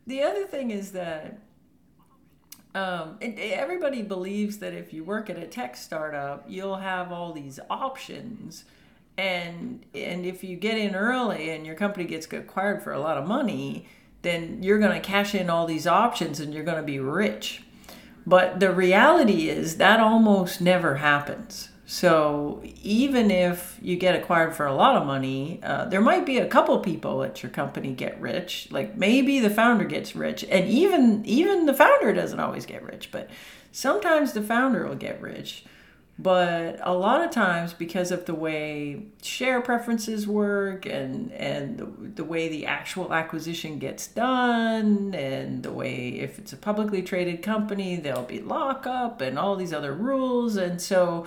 [0.07, 1.39] The other thing is that
[2.75, 7.33] um, it, everybody believes that if you work at a tech startup you'll have all
[7.33, 8.65] these options.
[9.19, 13.19] And and if you get in early and your company gets acquired for a lot
[13.19, 13.87] of money
[14.23, 17.65] then you're going to cash in all these options and you're going to be rich
[18.27, 21.69] but the reality is that almost never happens.
[21.85, 26.39] So even if you get acquired for a lot of money, uh, there might be
[26.39, 28.69] a couple people at your company get rich.
[28.71, 33.11] Like maybe the founder gets rich, and even even the founder doesn't always get rich,
[33.13, 33.29] but
[33.73, 35.65] sometimes the founder will get rich.
[36.23, 41.85] But a lot of times, because of the way share preferences work and, and the,
[41.87, 47.43] the way the actual acquisition gets done, and the way if it's a publicly traded
[47.43, 50.55] company, there'll be lockup and all these other rules.
[50.55, 51.27] And so,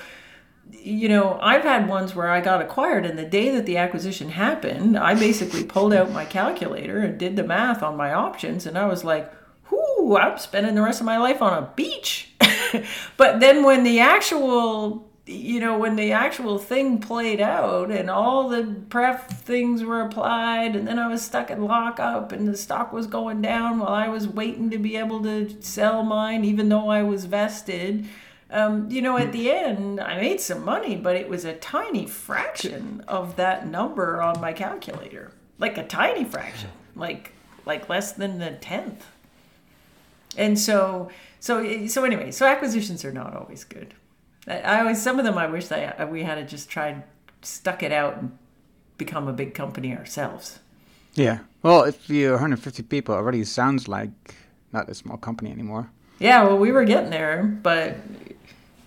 [0.72, 4.30] you know, I've had ones where I got acquired, and the day that the acquisition
[4.30, 8.78] happened, I basically pulled out my calculator and did the math on my options, and
[8.78, 9.30] I was like,
[9.70, 12.30] whoo, I'm spending the rest of my life on a beach.
[13.18, 18.48] but then when the actual you know when the actual thing played out and all
[18.48, 22.94] the pref things were applied and then i was stuck in lockup and the stock
[22.94, 26.90] was going down while i was waiting to be able to sell mine even though
[26.90, 28.06] i was vested
[28.52, 32.06] um, you know at the end i made some money but it was a tiny
[32.06, 35.32] fraction of that number on my calculator.
[35.58, 36.70] Like a tiny fraction.
[36.96, 37.32] Like
[37.66, 39.06] like less than the tenth
[40.38, 43.94] and so so so anyway, so acquisitions are not always good.
[44.48, 47.04] I, I always some of them I wish that we had to just tried
[47.42, 48.38] stuck it out and
[48.98, 50.60] become a big company ourselves.
[51.14, 51.40] Yeah.
[51.64, 54.36] Well, if you're 150 people, already sounds like
[54.74, 55.90] not a small company anymore.
[56.20, 57.98] Yeah, well, we were getting there, but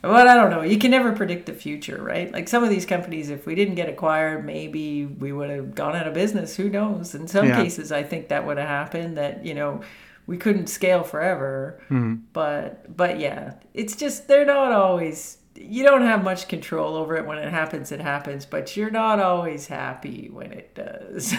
[0.02, 0.62] well, I don't know.
[0.62, 2.32] You can never predict the future, right?
[2.32, 5.96] Like some of these companies, if we didn't get acquired, maybe we would have gone
[5.96, 6.56] out of business.
[6.56, 7.14] Who knows?
[7.14, 7.62] In some yeah.
[7.62, 9.16] cases, I think that would have happened.
[9.16, 9.80] That you know,
[10.28, 11.80] we couldn't scale forever.
[11.84, 12.16] Mm-hmm.
[12.32, 17.26] But but yeah, it's just they're not always you don't have much control over it
[17.26, 21.34] when it happens it happens, but you're not always happy when it does.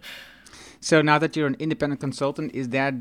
[0.80, 2.96] so now that you're an independent consultant, is that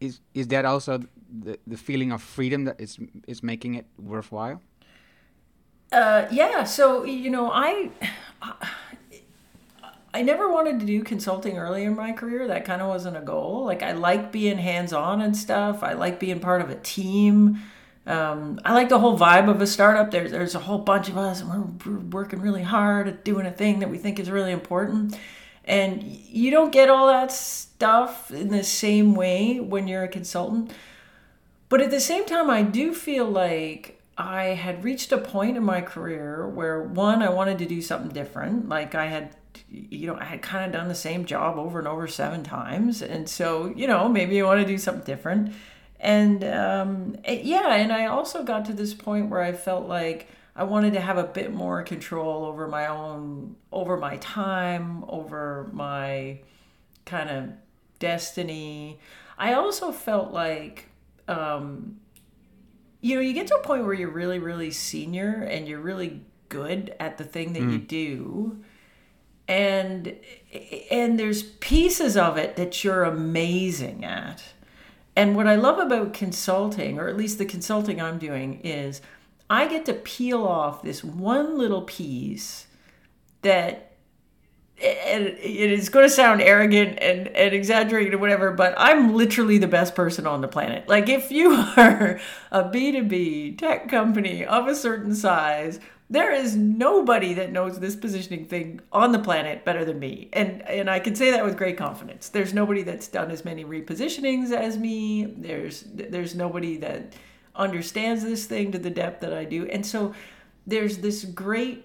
[0.00, 1.00] is is that also
[1.44, 4.60] the, the feeling of freedom that is is making it worthwhile?
[5.92, 6.64] Uh, yeah.
[6.64, 7.90] So you know, I,
[8.42, 8.87] I
[10.12, 12.46] I never wanted to do consulting early in my career.
[12.48, 13.64] That kind of wasn't a goal.
[13.64, 15.82] Like I like being hands on and stuff.
[15.82, 17.62] I like being part of a team.
[18.06, 20.10] Um, I like the whole vibe of a startup.
[20.10, 21.50] There's there's a whole bunch of us, and
[21.84, 25.16] we're, we're working really hard at doing a thing that we think is really important.
[25.64, 30.72] And you don't get all that stuff in the same way when you're a consultant.
[31.68, 35.62] But at the same time, I do feel like I had reached a point in
[35.62, 38.70] my career where one, I wanted to do something different.
[38.70, 39.36] Like I had
[39.68, 43.02] you know, I had kind of done the same job over and over seven times.
[43.02, 45.52] And so, you know, maybe you want to do something different.
[46.00, 50.28] And um, it, yeah, and I also got to this point where I felt like
[50.54, 55.68] I wanted to have a bit more control over my own, over my time, over
[55.72, 56.40] my
[57.04, 57.50] kind of
[57.98, 58.98] destiny.
[59.36, 60.88] I also felt like,
[61.26, 62.00] um,
[63.00, 66.22] you know, you get to a point where you're really, really senior and you're really
[66.48, 67.72] good at the thing that mm.
[67.72, 68.64] you do
[69.48, 70.14] and
[70.90, 74.42] and there's pieces of it that you're amazing at
[75.16, 79.00] and what i love about consulting or at least the consulting i'm doing is
[79.48, 82.66] i get to peel off this one little piece
[83.42, 83.88] that
[84.80, 89.66] it is going to sound arrogant and, and exaggerated or whatever, but I'm literally the
[89.66, 90.88] best person on the planet.
[90.88, 92.20] Like, if you are
[92.52, 95.80] a B2B tech company of a certain size,
[96.10, 100.28] there is nobody that knows this positioning thing on the planet better than me.
[100.32, 102.28] And and I can say that with great confidence.
[102.30, 105.26] There's nobody that's done as many repositionings as me.
[105.36, 107.14] There's there's nobody that
[107.54, 109.66] understands this thing to the depth that I do.
[109.66, 110.14] And so
[110.66, 111.84] there's this great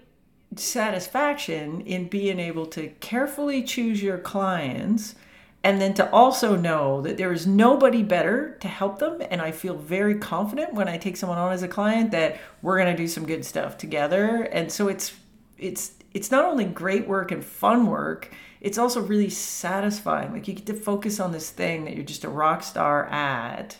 [0.56, 5.16] satisfaction in being able to carefully choose your clients
[5.64, 9.20] and then to also know that there is nobody better to help them.
[9.30, 12.78] And i feel very confident when i take someone on as a client that we're
[12.78, 14.42] going to do some good stuff together.
[14.52, 15.14] And so it's
[15.58, 20.32] it's it's not only great work and fun work it's also really satisfying.
[20.32, 23.76] Like you get to focus on this thing that you're just a rock star at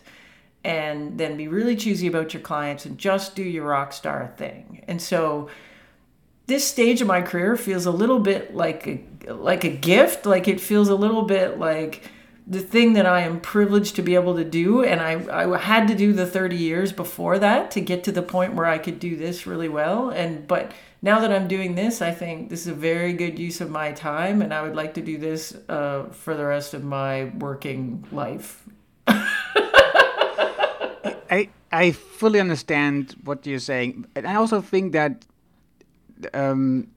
[0.63, 4.85] and then be really choosy about your clients and just do your rock star thing.
[4.87, 5.49] And so
[6.47, 10.27] this stage of my career feels a little bit like a, like a gift.
[10.27, 12.03] Like it feels a little bit like
[12.47, 14.85] the thing that I am privileged to be able to do.
[14.85, 18.23] And I, I had to do the 30 years before that to get to the
[18.23, 20.11] point where I could do this really well.
[20.11, 23.63] And, but now that I'm doing this, I think this is a very good use
[23.63, 24.43] of my time.
[24.43, 28.63] And I would like to do this uh, for the rest of my working life.
[29.07, 34.05] I, I fully understand what you're saying.
[34.15, 35.25] And I also think that
[36.33, 36.89] um,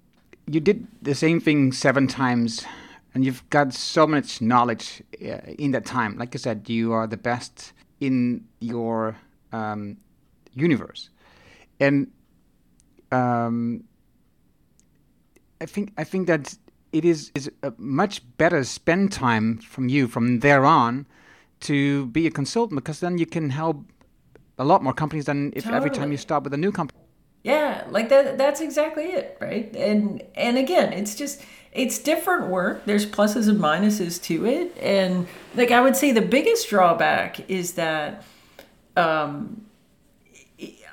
[0.46, 2.66] you did the same thing seven times,
[3.14, 6.18] and you've got so much knowledge uh, in that time.
[6.18, 9.18] Like I said, you are the best in your
[9.52, 9.98] um,
[10.54, 11.10] universe,
[11.80, 12.12] and
[13.12, 13.84] um,
[15.60, 16.56] I think I think that
[16.92, 21.06] it is is a much better spend time from you from there on
[21.60, 23.84] to be a consultant because then you can help
[24.60, 25.78] a lot more companies than if totally.
[25.78, 26.98] every time you start with a new company.
[27.48, 29.74] Yeah, like that that's exactly it, right?
[29.74, 31.42] And and again, it's just
[31.72, 32.84] it's different work.
[32.84, 34.78] There's pluses and minuses to it.
[34.82, 38.26] And like I would say the biggest drawback is that
[38.98, 39.62] um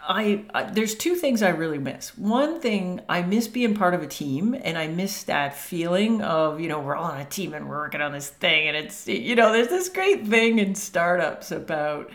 [0.07, 2.17] I, I, there's two things I really miss.
[2.17, 6.61] One thing I miss being part of a team, and I miss that feeling of
[6.61, 9.09] you know we're all on a team and we're working on this thing, and it's
[9.09, 12.13] you know there's this great thing in startups about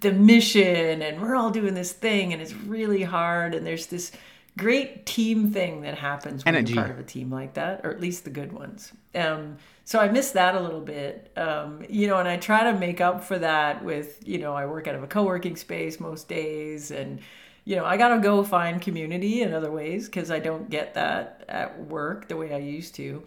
[0.00, 4.12] the mission and we're all doing this thing and it's really hard and there's this
[4.58, 6.74] great team thing that happens when Energy.
[6.74, 8.92] you're part of a team like that or at least the good ones.
[9.14, 11.30] Um, so i miss that a little bit.
[11.36, 14.66] Um, you know and i try to make up for that with you know i
[14.66, 17.20] work out of a co-working space most days and
[17.64, 21.44] you know i gotta go find community in other ways because i don't get that
[21.48, 23.22] at work the way i used to.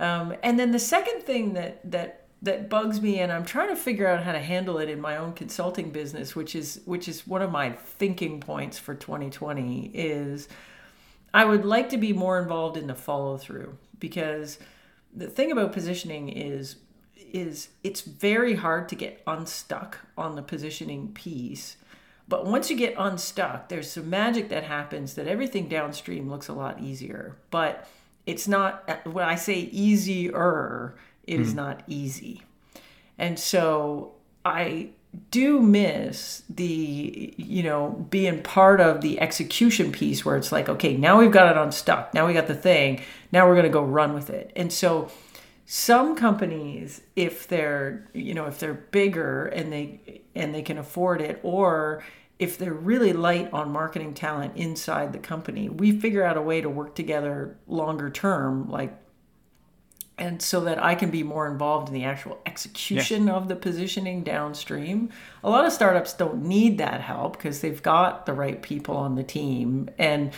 [0.00, 3.76] Um, and then the second thing that that that bugs me and I'm trying to
[3.76, 7.26] figure out how to handle it in my own consulting business which is which is
[7.26, 10.48] one of my thinking points for 2020 is
[11.32, 14.58] I would like to be more involved in the follow through because
[15.14, 16.76] the thing about positioning is
[17.16, 21.76] is it's very hard to get unstuck on the positioning piece.
[22.26, 26.52] But once you get unstuck there's some magic that happens that everything downstream looks a
[26.52, 27.36] lot easier.
[27.50, 27.86] But
[28.26, 30.96] it's not when I say easier
[31.26, 31.40] it mm.
[31.40, 31.56] is hmm.
[31.56, 32.42] not easy.
[33.18, 34.14] And so
[34.44, 34.90] I
[35.30, 40.96] do miss the you know being part of the execution piece where it's like okay
[40.96, 43.00] now we've got it unstuck now we got the thing
[43.32, 45.10] now we're going to go run with it and so
[45.66, 51.20] some companies if they're you know if they're bigger and they and they can afford
[51.20, 52.04] it or
[52.38, 56.60] if they're really light on marketing talent inside the company we figure out a way
[56.60, 58.96] to work together longer term like
[60.20, 64.22] and so that I can be more involved in the actual execution of the positioning
[64.22, 65.08] downstream.
[65.42, 69.14] A lot of startups don't need that help because they've got the right people on
[69.14, 69.88] the team.
[69.98, 70.32] And,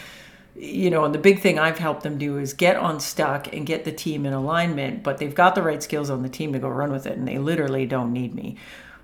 [0.54, 3.84] you know, and the big thing I've helped them do is get unstuck and get
[3.84, 6.68] the team in alignment, but they've got the right skills on the team to go
[6.68, 8.56] run with it, and they literally don't need me.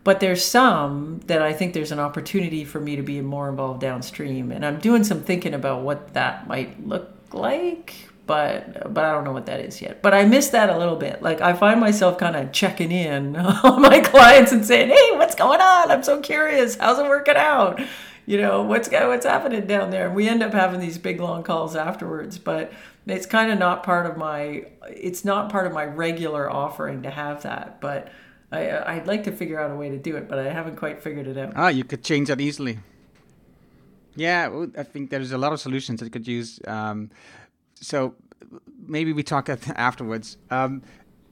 [0.04, 3.80] But there's some that I think there's an opportunity for me to be more involved
[3.80, 4.52] downstream.
[4.52, 9.24] And I'm doing some thinking about what that might look like but but I don't
[9.24, 10.02] know what that is yet.
[10.02, 11.22] But I miss that a little bit.
[11.22, 15.34] Like I find myself kind of checking in on my clients and saying, "Hey, what's
[15.34, 15.90] going on?
[15.90, 16.76] I'm so curious.
[16.76, 17.80] How's it working out?
[18.26, 21.42] You know, what's what's happening down there?" And we end up having these big long
[21.42, 22.70] calls afterwards, but
[23.06, 27.10] it's kind of not part of my it's not part of my regular offering to
[27.10, 28.12] have that, but
[28.52, 31.02] I, I'd like to figure out a way to do it, but I haven't quite
[31.02, 31.54] figured it out.
[31.56, 32.78] Ah, you could change that easily.
[34.16, 36.60] Yeah, I think there's a lot of solutions that you could use.
[36.66, 37.10] Um,
[37.80, 38.14] so
[38.86, 40.36] maybe we talk afterwards.
[40.50, 40.82] Um,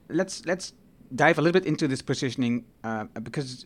[0.09, 0.73] let's let's
[1.15, 3.65] dive a little bit into this positioning uh, because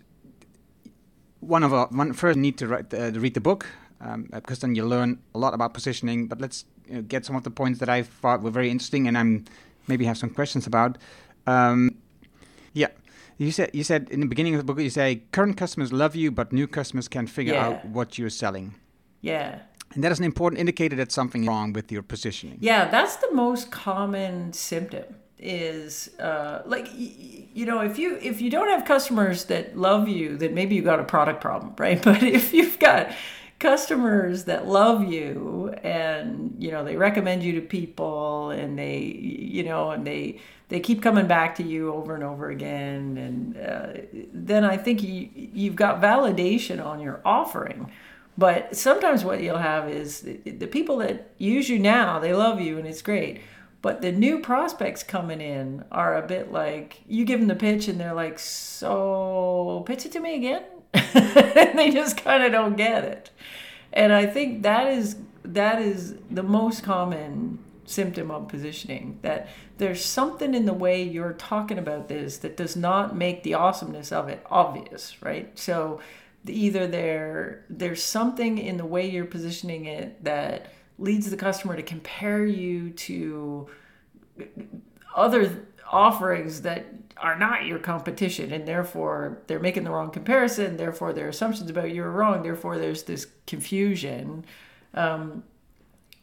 [1.40, 3.66] one of our one first need to write uh, read the book
[4.00, 6.28] um, because then you learn a lot about positioning.
[6.28, 9.08] But let's you know, get some of the points that I thought were very interesting,
[9.08, 9.46] and I'm
[9.88, 10.98] maybe have some questions about.
[11.48, 11.98] Um,
[12.74, 12.88] yeah,
[13.38, 16.16] you said you said in the beginning of the book you say current customers love
[16.16, 17.68] you, but new customers can't figure Yeah.
[17.68, 18.76] out what you're selling,
[19.22, 19.60] Yeah.
[19.94, 22.58] And that is an important indicator that something is wrong with your positioning.
[22.62, 28.50] Yeah, that's the most common symptom is uh, like you know if you if you
[28.50, 32.22] don't have customers that love you then maybe you got a product problem right but
[32.22, 33.12] if you've got
[33.58, 39.64] customers that love you and you know they recommend you to people and they you
[39.64, 40.40] know and they
[40.70, 45.04] they keep coming back to you over and over again and uh, then i think
[45.04, 47.92] you you've got validation on your offering
[48.38, 52.62] but sometimes what you'll have is the, the people that use you now they love
[52.62, 53.42] you and it's great.
[53.82, 57.88] But the new prospects coming in are a bit like you give them the pitch
[57.88, 60.64] and they're like so pitch it to me again?
[60.94, 63.30] And they just kind of don't get it.
[63.94, 70.04] And i think that is that is the most common symptom of positioning that there's
[70.04, 74.30] something in the way you're talking about this that does not make the awesomeness of
[74.30, 75.58] it obvious right?
[75.58, 76.00] So
[76.48, 81.84] either there there's something in the way you're positioning it that leads the customer to
[81.84, 83.68] compare you to
[85.16, 86.86] other offerings that
[87.18, 91.92] are not your competition and therefore they're making the wrong comparison therefore their assumptions about
[91.92, 94.46] you are wrong therefore there's this confusion.
[94.94, 95.44] Um,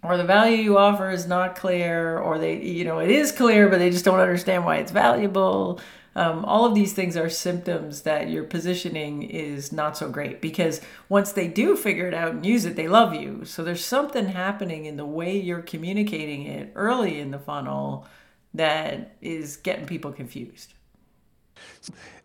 [0.02, 3.68] or the value you offer is not clear or they you know it is clear
[3.68, 5.80] but they just don't understand why it's valuable
[6.18, 10.80] um, all of these things are symptoms that your positioning is not so great because
[11.08, 14.26] once they do figure it out and use it they love you so there's something
[14.26, 18.06] happening in the way you're communicating it early in the funnel
[18.52, 20.74] that is getting people confused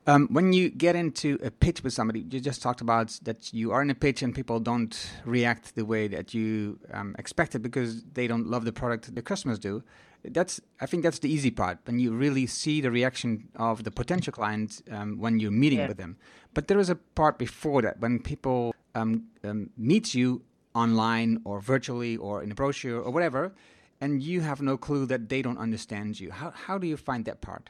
[0.06, 3.72] Um, when you get into a pitch with somebody, you just talked about that you
[3.72, 8.04] are in a pitch and people don't react the way that you um, expected because
[8.04, 9.82] they don't love the product the customers do.
[10.24, 13.92] That's I think that's the easy part when you really see the reaction of the
[13.92, 15.88] potential client um, when you're meeting Yeah.
[15.90, 16.18] with them.
[16.54, 20.42] But there is a part before that when people um, um, meet you
[20.74, 23.54] online or virtually or in a brochure or whatever,
[24.00, 26.32] and you have no clue that they don't understand you.
[26.32, 27.70] How how do you find that part?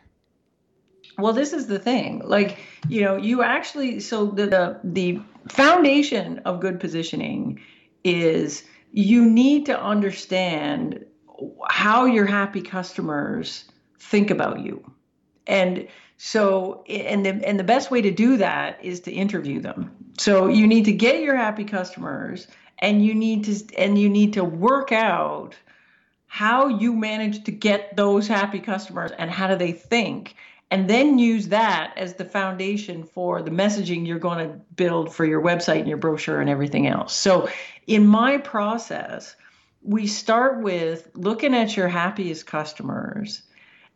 [1.17, 2.21] Well, this is the thing.
[2.23, 7.59] Like, you know, you actually so the the, the foundation of good positioning
[8.03, 11.05] is you need to understand
[11.69, 13.65] how your happy customers
[13.99, 14.83] think about you.
[15.47, 15.87] And
[16.17, 19.91] so and the and the best way to do that is to interview them.
[20.17, 22.47] So you need to get your happy customers
[22.79, 25.55] and you need to and you need to work out
[26.27, 30.35] how you manage to get those happy customers and how do they think
[30.73, 35.23] and then use that as the foundation for the messaging you're going to build for
[35.23, 37.13] your website and your brochure and everything else.
[37.13, 37.47] So,
[37.85, 39.35] in my process,
[39.83, 43.43] we start with looking at your happiest customers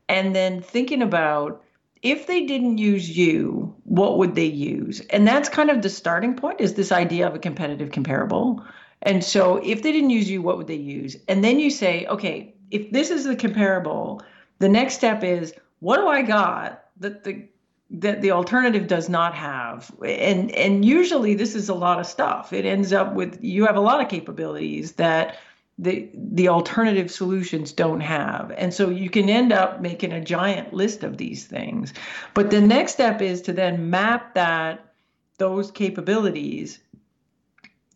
[0.10, 1.64] and then thinking about
[2.02, 5.00] if they didn't use you, what would they use?
[5.10, 8.64] And that's kind of the starting point is this idea of a competitive comparable.
[9.02, 11.16] And so if they didn't use you, what would they use?
[11.28, 14.22] And then you say, okay, if this is the comparable,
[14.60, 17.48] the next step is what do I got that the
[17.90, 19.92] that the alternative does not have?
[20.04, 22.52] And and usually this is a lot of stuff.
[22.52, 25.38] It ends up with you have a lot of capabilities that
[25.78, 28.52] the the alternative solutions don't have.
[28.58, 31.94] And so you can end up making a giant list of these things.
[32.34, 34.94] But the next step is to then map that
[35.38, 36.80] those capabilities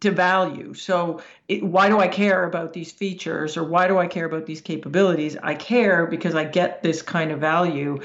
[0.02, 0.74] to value.
[0.74, 4.46] So, it, why do I care about these features or why do I care about
[4.46, 5.38] these capabilities?
[5.42, 8.00] I care because I get this kind of value.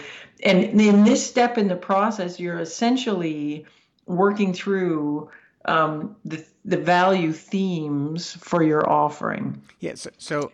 [0.45, 3.65] And in this step in the process, you're essentially
[4.07, 5.31] working through
[5.67, 9.63] um, the, the value themes for your offering.
[9.81, 10.53] Yeah, so, so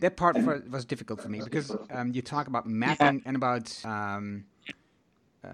[0.00, 3.72] that part for, was difficult for me because um, you talk about mapping and about
[3.84, 4.44] um,
[5.44, 5.48] uh,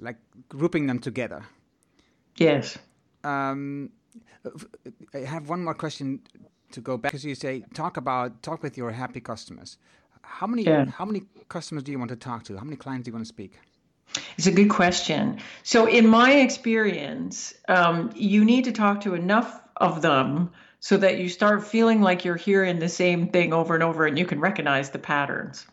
[0.00, 0.16] like
[0.48, 1.44] grouping them together.
[2.36, 2.78] Yes.
[3.24, 3.90] Um,
[5.14, 6.20] I have one more question
[6.72, 9.78] to go back because you say talk about talk with your happy customers.
[10.22, 10.86] How many Yeah.
[10.86, 12.56] how many customers do you want to talk to?
[12.56, 13.58] How many clients do you want to speak?
[14.36, 15.38] It's a good question.
[15.62, 20.50] So, in my experience, um, you need to talk to enough of them
[20.80, 24.18] so that you start feeling like you're hearing the same thing over and over and
[24.18, 25.66] you can recognize the patterns.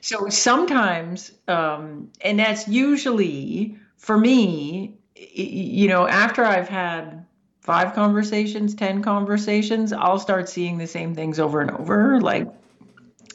[0.00, 7.26] So, sometimes, um, and that's usually for me, you know, after I've had
[7.60, 12.20] five conversations, 10 conversations, I'll start seeing the same things over and over.
[12.20, 12.46] Like,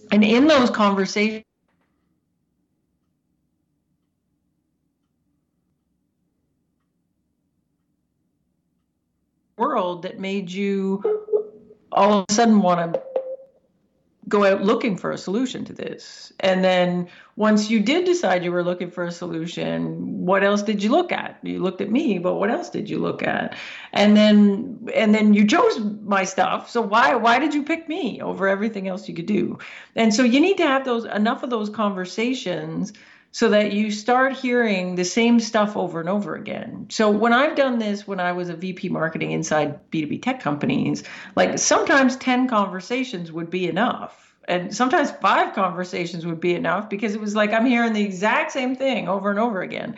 [0.10, 1.44] and in those conversations,
[9.62, 11.04] world that made you
[11.92, 13.02] all of a sudden want to
[14.28, 16.34] go out looking for a solution to this.
[16.40, 20.82] And then once you did decide you were looking for a solution, what else did
[20.82, 21.38] you look at?
[21.44, 23.56] You looked at me, but what else did you look at?
[23.94, 25.80] And then and then you chose
[26.16, 26.70] my stuff.
[26.70, 29.60] So why why did you pick me over everything else you could do?
[29.96, 32.94] And so you need to have those enough of those conversations
[33.32, 36.86] so that you start hearing the same stuff over and over again.
[36.90, 41.04] So when I've done this when I was a VP marketing inside B2B tech companies,
[41.36, 44.36] like sometimes 10 conversations would be enough.
[44.48, 48.52] And sometimes five conversations would be enough because it was like I'm hearing the exact
[48.52, 49.96] same thing over and over again.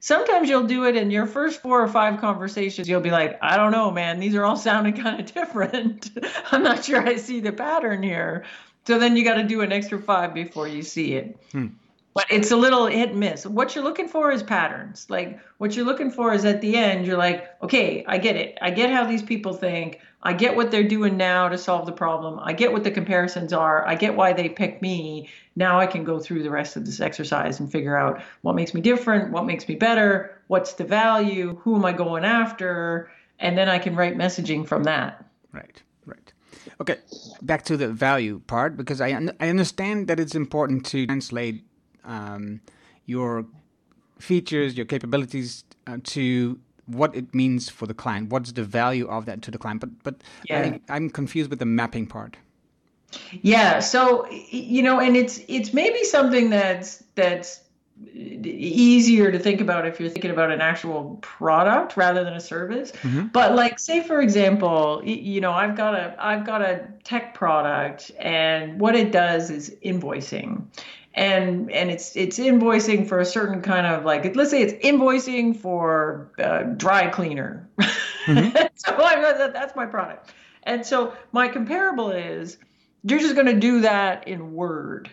[0.00, 2.86] Sometimes you'll do it in your first four or five conversations.
[2.86, 6.10] You'll be like, I don't know, man, these are all sounding kind of different.
[6.52, 8.44] I'm not sure I see the pattern here.
[8.86, 11.38] So then you got to do an extra five before you see it.
[11.52, 11.68] Hmm
[12.14, 13.44] but it's a little hit and miss.
[13.44, 15.06] What you're looking for is patterns.
[15.10, 18.56] Like what you're looking for is at the end, you're like, okay, I get it.
[18.62, 20.00] I get how these people think.
[20.22, 22.38] I get what they're doing now to solve the problem.
[22.42, 23.86] I get what the comparisons are.
[23.86, 25.28] I get why they pick me.
[25.56, 28.74] Now I can go through the rest of this exercise and figure out what makes
[28.74, 33.10] me different, what makes me better, what's the value, who am I going after,
[33.40, 35.24] and then I can write messaging from that.
[35.52, 36.32] Right, right.
[36.80, 36.98] Okay,
[37.42, 41.64] back to the value part because I un- I understand that it's important to translate
[42.04, 42.60] um,
[43.06, 43.46] your
[44.18, 48.30] features, your capabilities uh, to what it means for the client.
[48.30, 49.80] What's the value of that to the client?
[49.80, 50.16] But but
[50.48, 50.76] yeah.
[50.88, 52.36] I, I'm confused with the mapping part.
[53.42, 53.80] Yeah.
[53.80, 57.60] So you know, and it's it's maybe something that's that's
[58.12, 62.90] easier to think about if you're thinking about an actual product rather than a service
[62.90, 63.26] mm-hmm.
[63.28, 68.10] but like say for example you know i've got a i've got a tech product
[68.18, 70.64] and what it does is invoicing
[71.14, 75.56] and and it's it's invoicing for a certain kind of like let's say it's invoicing
[75.56, 78.56] for uh, dry cleaner mm-hmm.
[78.74, 80.32] so I, that's my product
[80.64, 82.58] and so my comparable is
[83.04, 85.08] you're just going to do that in word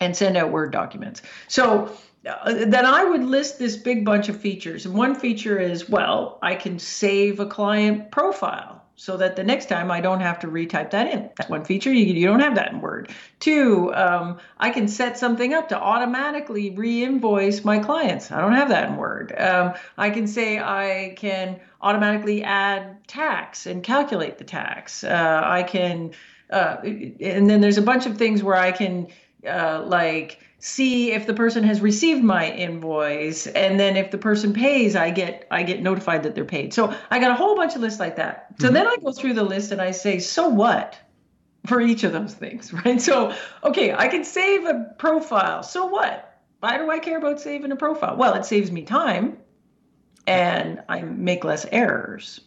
[0.00, 4.40] and send out word documents so uh, then I would list this big bunch of
[4.40, 4.86] features.
[4.86, 9.68] And one feature is, well, I can save a client profile so that the next
[9.68, 11.30] time I don't have to retype that in.
[11.36, 11.92] That's one feature.
[11.92, 13.10] You, you don't have that in Word.
[13.40, 18.30] Two, um, I can set something up to automatically re-invoice my clients.
[18.30, 19.34] I don't have that in Word.
[19.36, 25.02] Um, I can say I can automatically add tax and calculate the tax.
[25.04, 26.12] Uh, I can,
[26.50, 29.08] uh, and then there's a bunch of things where I can
[29.46, 34.54] uh, like see if the person has received my invoice and then if the person
[34.54, 36.72] pays i get i get notified that they're paid.
[36.72, 38.46] So i got a whole bunch of lists like that.
[38.58, 38.74] So mm-hmm.
[38.74, 40.98] then i go through the list and i say so what
[41.66, 42.72] for each of those things?
[42.84, 42.98] Right?
[42.98, 45.62] So okay i can save a profile.
[45.62, 46.40] So what?
[46.60, 48.16] Why do i care about saving a profile?
[48.16, 49.36] Well it saves me time
[50.26, 52.40] and i make less errors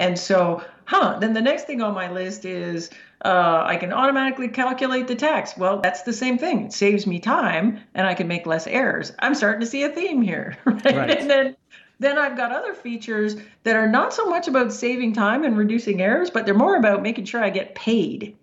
[0.00, 2.90] and so huh then the next thing on my list is
[3.24, 5.56] uh, I can automatically calculate the tax.
[5.56, 6.66] Well, that's the same thing.
[6.66, 9.12] It saves me time and I can make less errors.
[9.18, 10.56] I'm starting to see a theme here.
[10.64, 10.96] Right?
[10.96, 11.10] right.
[11.10, 11.56] And then
[11.98, 16.00] then I've got other features that are not so much about saving time and reducing
[16.00, 18.34] errors, but they're more about making sure I get paid.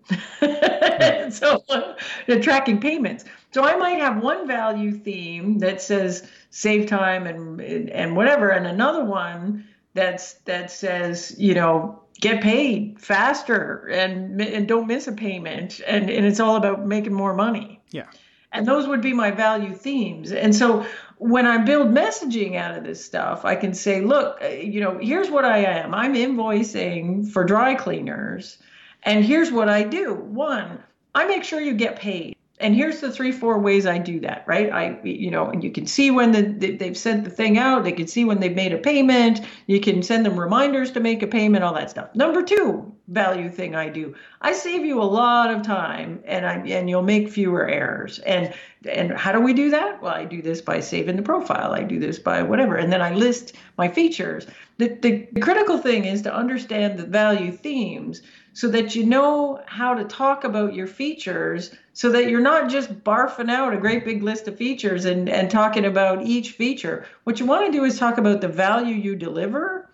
[0.44, 1.34] right.
[1.34, 1.96] so uh,
[2.40, 3.26] tracking payments.
[3.52, 8.68] So I might have one value theme that says save time and and whatever, and
[8.68, 9.68] another one
[9.98, 15.82] that's that says you know get paid faster and and don't miss a payment.
[15.86, 17.82] And and it's all about making more money.
[17.92, 18.08] Yeah.
[18.54, 20.32] And those would be my value themes.
[20.32, 20.86] And so
[21.20, 25.00] when i build messaging out of this stuff i can say look uh, you know
[25.00, 25.92] here's what i am.
[25.96, 28.60] I'm invoicing for dry cleaners.
[29.02, 30.14] And here's what i do.
[30.14, 30.84] One
[31.16, 34.44] i make sure you get paid and here's the three four ways i do that
[34.48, 34.72] right?
[34.72, 37.84] I you know and you can see when the, they've sent the thing out.
[37.84, 39.42] They can see when they've made a payment.
[39.68, 42.16] You can send them reminders to make a payment all that stuff.
[42.16, 46.56] Number two value thing i do i save you a lot of time and i
[46.56, 48.20] and you'll make fewer errors.
[48.20, 48.54] And
[48.90, 50.02] and how do we do that?
[50.02, 51.74] Well i do this by saving the profile.
[51.74, 52.76] I do this by whatever.
[52.76, 54.48] And then i list my features.
[54.78, 58.22] The, the, the critical thing is to understand the value themes
[58.58, 62.92] so that you know how to talk about your features so that you're not just
[63.04, 67.06] barfing out a great big list of features and, and talking about each feature.
[67.24, 69.92] What you want to do is talk about the value you deliver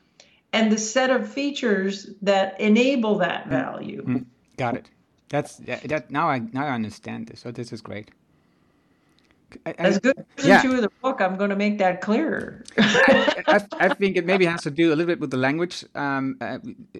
[0.53, 3.49] and the set of features that enable that mm-hmm.
[3.49, 4.01] value.
[4.01, 4.23] Mm-hmm.
[4.55, 4.89] Got it.
[5.27, 7.41] That's that now I now I understand this.
[7.41, 8.11] So this is great.
[9.65, 10.61] I, As good as yeah.
[10.61, 12.63] the book, I'm going to make that clearer.
[12.77, 15.85] I, I, think it maybe has to do a little bit with the language.
[15.95, 16.59] Um, uh,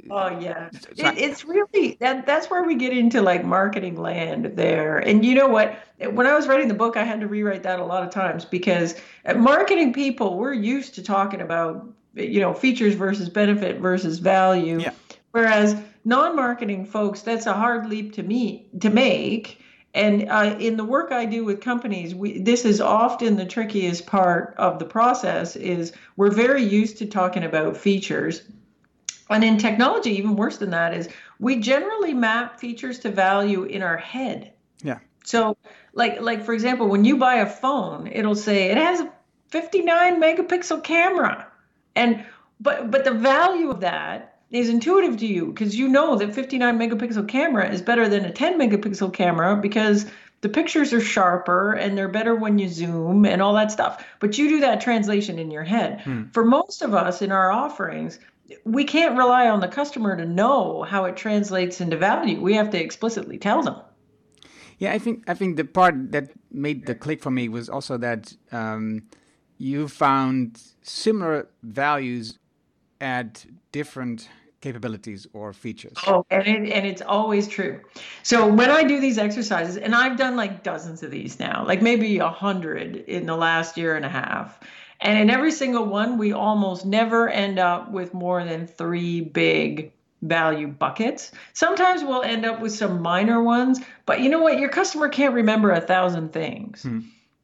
[0.10, 2.26] oh yeah, it, it's really that.
[2.26, 4.98] That's where we get into like marketing land there.
[4.98, 5.78] And you know what?
[6.12, 8.46] When I was writing the book, I had to rewrite that a lot of times
[8.46, 8.96] because
[9.36, 14.80] marketing people we're used to talking about you know features versus benefit versus value.
[14.80, 14.92] Yeah.
[15.32, 15.76] Whereas
[16.06, 19.60] non-marketing folks, that's a hard leap to me to make.
[19.94, 24.08] And uh, in the work I do with companies, we, this is often the trickiest
[24.08, 25.56] part of the process.
[25.56, 28.42] Is we're very used to talking about features,
[29.30, 33.84] and in technology, even worse than that is we generally map features to value in
[33.84, 34.54] our head.
[34.82, 35.00] Yeah.
[35.26, 35.58] So,
[35.94, 39.14] like, like for example, when you buy a phone, it'll say it has a
[39.50, 41.48] 59 megapixel camera,
[41.96, 42.26] and
[42.60, 46.78] but but the value of that is intuitive to you because you know that 59
[46.78, 50.06] megapixel camera is better than a 10 megapixel camera because
[50.42, 54.06] the pictures are sharper and they're better when you zoom and all that stuff.
[54.20, 56.02] But you do that translation in your head.
[56.02, 56.26] Hmm.
[56.34, 58.20] For most of us in our offerings,
[58.64, 62.40] we can't rely on the customer to know how it translates into value.
[62.40, 63.78] We have to explicitly tell them.
[64.78, 67.98] Yeah, I think I think the part that made the click for me was also
[67.98, 69.04] that um,
[69.58, 72.38] you found similar values
[73.00, 74.30] at different
[74.64, 75.98] capabilities or features.
[76.08, 77.82] Oh, and it, and it's always true.
[78.24, 81.82] So when I do these exercises, and I've done like dozens of these now, like
[81.82, 84.60] maybe a hundred in the last year and a half,
[85.02, 89.92] and in every single one, we almost never end up with more than three big
[90.22, 91.34] value buckets.
[91.52, 94.60] Sometimes we'll end up with some minor ones, but you know what?
[94.60, 96.84] Your customer can't remember a thousand things.
[96.84, 97.02] Hmm.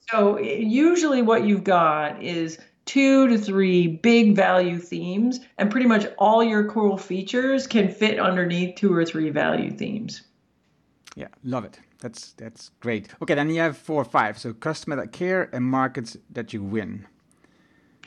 [0.10, 2.58] So usually what you've got is
[2.90, 8.20] two to three big value themes, and pretty much all your cool features can fit
[8.20, 10.24] underneath two or three value themes.
[11.16, 11.80] Yeah, love it.
[12.00, 13.10] That's that's great.
[13.22, 14.40] Okay, then you have four or five.
[14.40, 17.06] So customer that care and markets that you win.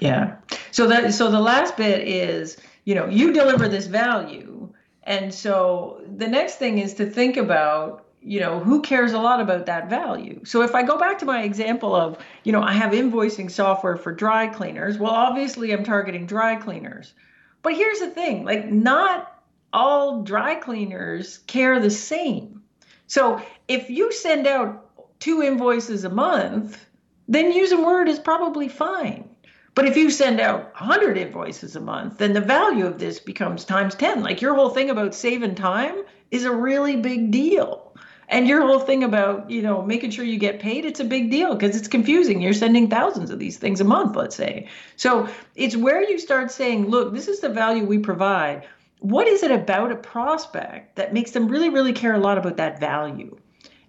[0.00, 0.38] Yeah.
[0.72, 4.68] So that so the last bit is, you know, you deliver this value.
[5.04, 9.40] And so the next thing is to think about you know who cares a lot
[9.40, 12.72] about that value so if i go back to my example of you know i
[12.72, 17.14] have invoicing software for dry cleaners well obviously i'm targeting dry cleaners
[17.62, 19.42] but here's the thing like not
[19.72, 22.62] all dry cleaners care the same
[23.06, 24.88] so if you send out
[25.20, 26.86] two invoices a month
[27.28, 29.28] then using word is probably fine
[29.74, 33.64] but if you send out 100 invoices a month, then the value of this becomes
[33.64, 34.22] times 10.
[34.22, 35.94] Like your whole thing about saving time
[36.30, 37.91] is a really big deal.
[38.32, 41.30] And your whole thing about, you know, making sure you get paid, it's a big
[41.30, 42.40] deal because it's confusing.
[42.40, 44.68] You're sending thousands of these things a month, let's say.
[44.96, 48.66] So it's where you start saying, look, this is the value we provide.
[49.00, 52.56] What is it about a prospect that makes them really, really care a lot about
[52.56, 53.36] that value?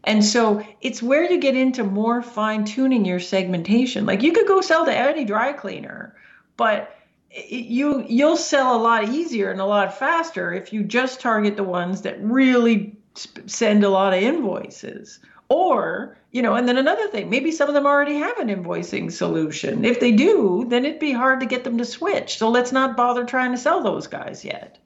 [0.03, 4.05] And so it's where you get into more fine tuning your segmentation.
[4.05, 6.17] Like you could go sell to any dry cleaner,
[6.57, 6.93] but
[7.31, 11.63] you you'll sell a lot easier and a lot faster if you just target the
[11.63, 15.19] ones that really send a lot of invoices.
[15.49, 19.11] Or, you know, and then another thing, maybe some of them already have an invoicing
[19.11, 19.85] solution.
[19.85, 22.37] If they do, then it'd be hard to get them to switch.
[22.39, 24.79] So let's not bother trying to sell those guys yet.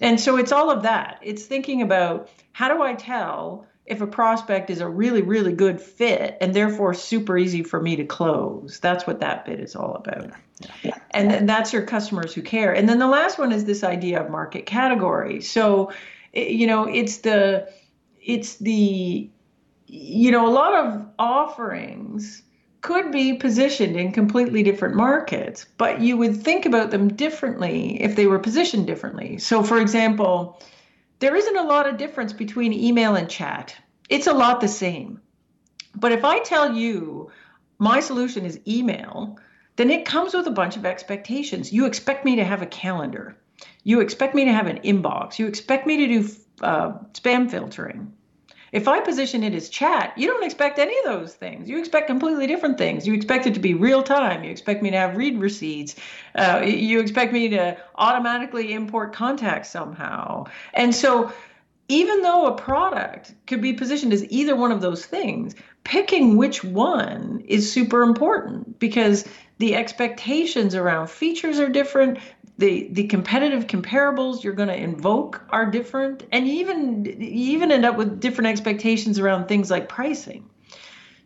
[0.00, 1.20] And so it's all of that.
[1.22, 5.80] It's thinking about how do I tell if a prospect is a really, really good
[5.80, 8.80] fit and therefore super easy for me to close.
[8.80, 10.30] That's what that bit is all about.
[10.82, 10.98] Yeah.
[11.12, 12.74] And, and that's your customers who care.
[12.74, 15.40] And then the last one is this idea of market category.
[15.40, 15.92] So
[16.32, 17.68] you know it's the
[18.20, 19.30] it's the
[19.86, 22.42] you know a lot of offerings
[22.80, 28.14] could be positioned in completely different markets but you would think about them differently if
[28.14, 29.38] they were positioned differently.
[29.38, 30.60] So for example
[31.20, 33.74] there isn't a lot of difference between email and chat.
[34.08, 35.20] It's a lot the same.
[35.96, 37.30] But if i tell you
[37.78, 39.38] my solution is email
[39.76, 41.72] then it comes with a bunch of expectations.
[41.72, 43.36] You expect me to have a calendar
[43.88, 45.38] you expect me to have an inbox.
[45.38, 46.28] You expect me to do
[46.60, 48.12] uh, spam filtering.
[48.70, 51.70] If I position it as chat, you don't expect any of those things.
[51.70, 53.06] You expect completely different things.
[53.06, 54.44] You expect it to be real time.
[54.44, 55.96] You expect me to have read receipts.
[56.34, 60.44] Uh, you expect me to automatically import contacts somehow.
[60.74, 61.32] And so,
[61.88, 66.62] even though a product could be positioned as either one of those things, picking which
[66.62, 69.24] one is super important because
[69.56, 72.18] the expectations around features are different
[72.58, 77.70] the the competitive comparables you're going to invoke are different and you even you even
[77.70, 80.48] end up with different expectations around things like pricing.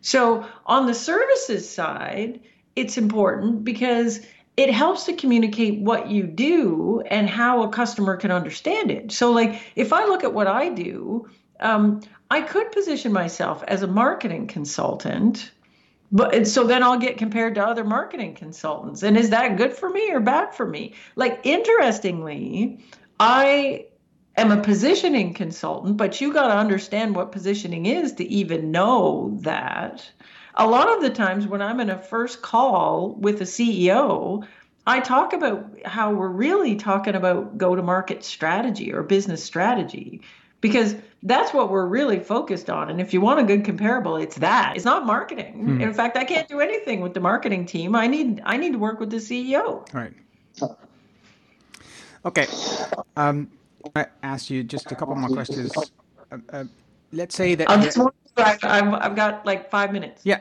[0.01, 2.39] So on the services side
[2.75, 4.21] it's important because
[4.55, 9.11] it helps to communicate what you do and how a customer can understand it.
[9.11, 11.27] So like if i look at what i do
[11.59, 15.51] um, i could position myself as a marketing consultant
[16.13, 19.01] but so then I'll get compared to other marketing consultants.
[19.01, 20.93] And is that good for me or bad for me?
[21.15, 22.79] Like interestingly,
[23.19, 23.87] I
[24.37, 29.39] am a positioning consultant, but you got to understand what positioning is to even know
[29.41, 30.07] that.
[30.53, 34.45] A lot of the times when I'm in a first call with a CEO,
[34.85, 40.21] I talk about how we're really talking about go to market strategy or business strategy
[40.63, 42.89] because that's what we're really focused on.
[42.89, 44.77] And if you want a good comparable, it's that.
[44.77, 45.53] It's not marketing.
[45.65, 45.81] Hmm.
[45.81, 47.95] In fact, I can't do anything with the marketing team.
[47.95, 49.85] I need I need to work with the CEO.
[49.93, 50.13] Right.
[52.25, 52.47] Okay.
[53.17, 53.51] Um,
[53.93, 55.75] I ask you just a couple more questions.
[56.31, 56.63] Uh, uh,
[57.11, 57.69] let's say that.
[57.69, 57.99] I'm just
[58.37, 60.21] I've, I've got like five minutes.
[60.23, 60.39] Yeah.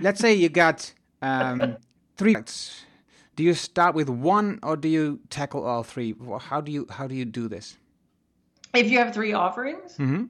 [0.00, 0.92] let's say you got
[1.22, 1.78] um,
[2.18, 2.36] three.
[3.36, 6.14] Do you start with one or do you tackle all three?
[6.38, 7.78] How do you how do you do this?
[8.74, 9.96] If you have three offerings?
[9.96, 10.24] Mm-hmm.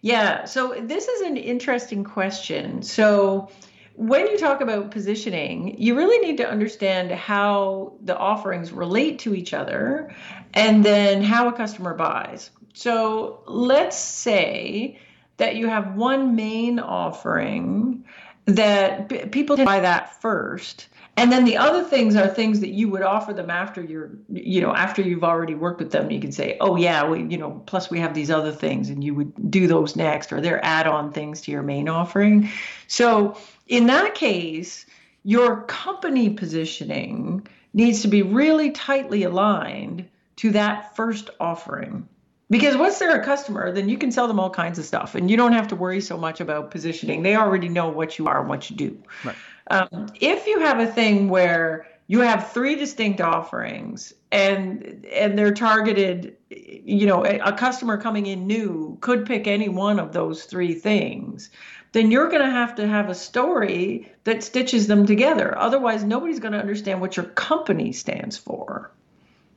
[0.00, 0.44] Yeah.
[0.44, 2.82] So this is an interesting question.
[2.82, 3.50] So
[3.94, 9.34] when you talk about positioning, you really need to understand how the offerings relate to
[9.34, 10.14] each other
[10.52, 12.50] and then how a customer buys.
[12.74, 14.98] So let's say
[15.36, 18.04] that you have one main offering
[18.46, 23.02] that people buy that first and then the other things are things that you would
[23.02, 26.10] offer them after you're you know after you've already worked with them.
[26.10, 29.04] You can say oh yeah we you know plus we have these other things and
[29.04, 32.50] you would do those next or they're add-on things to your main offering.
[32.88, 33.36] So
[33.68, 34.86] in that case
[35.22, 42.06] your company positioning needs to be really tightly aligned to that first offering.
[42.50, 45.30] Because once they're a customer then you can sell them all kinds of stuff and
[45.30, 47.22] you don't have to worry so much about positioning.
[47.22, 49.02] They already know what you are and what you do.
[49.24, 49.36] Right
[49.70, 55.54] um, if you have a thing where you have three distinct offerings and and they're
[55.54, 60.44] targeted you know a, a customer coming in new could pick any one of those
[60.44, 61.50] three things
[61.94, 65.56] then you're going to have to have a story that stitches them together.
[65.56, 68.90] Otherwise nobody's going to understand what your company stands for.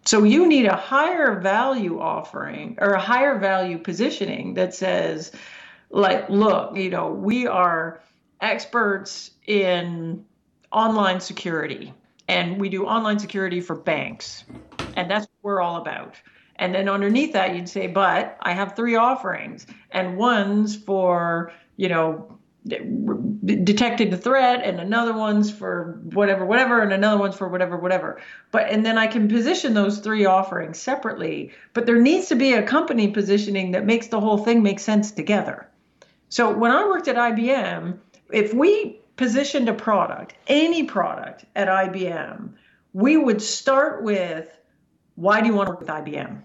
[0.05, 5.31] So you need a higher value offering or a higher value positioning that says
[5.89, 8.01] like look you know we are
[8.41, 10.25] experts in
[10.71, 11.93] online security
[12.27, 14.43] and we do online security for banks
[14.95, 16.15] and that's what we're all about.
[16.57, 21.87] And then underneath that you'd say but i have three offerings and one's for you
[21.87, 27.77] know detecting the threat and another one's for whatever whatever and another one's for whatever
[27.77, 28.19] whatever.
[28.51, 32.53] But and then i can position those three offerings separately but there needs to be
[32.53, 35.67] a company positioning that makes the whole thing make sense together.
[36.29, 37.99] So when i worked at ibm
[38.31, 42.51] if we positioned a product, any product at IBM,
[42.93, 44.57] we would start with
[45.15, 46.41] why do you want to work with IBM?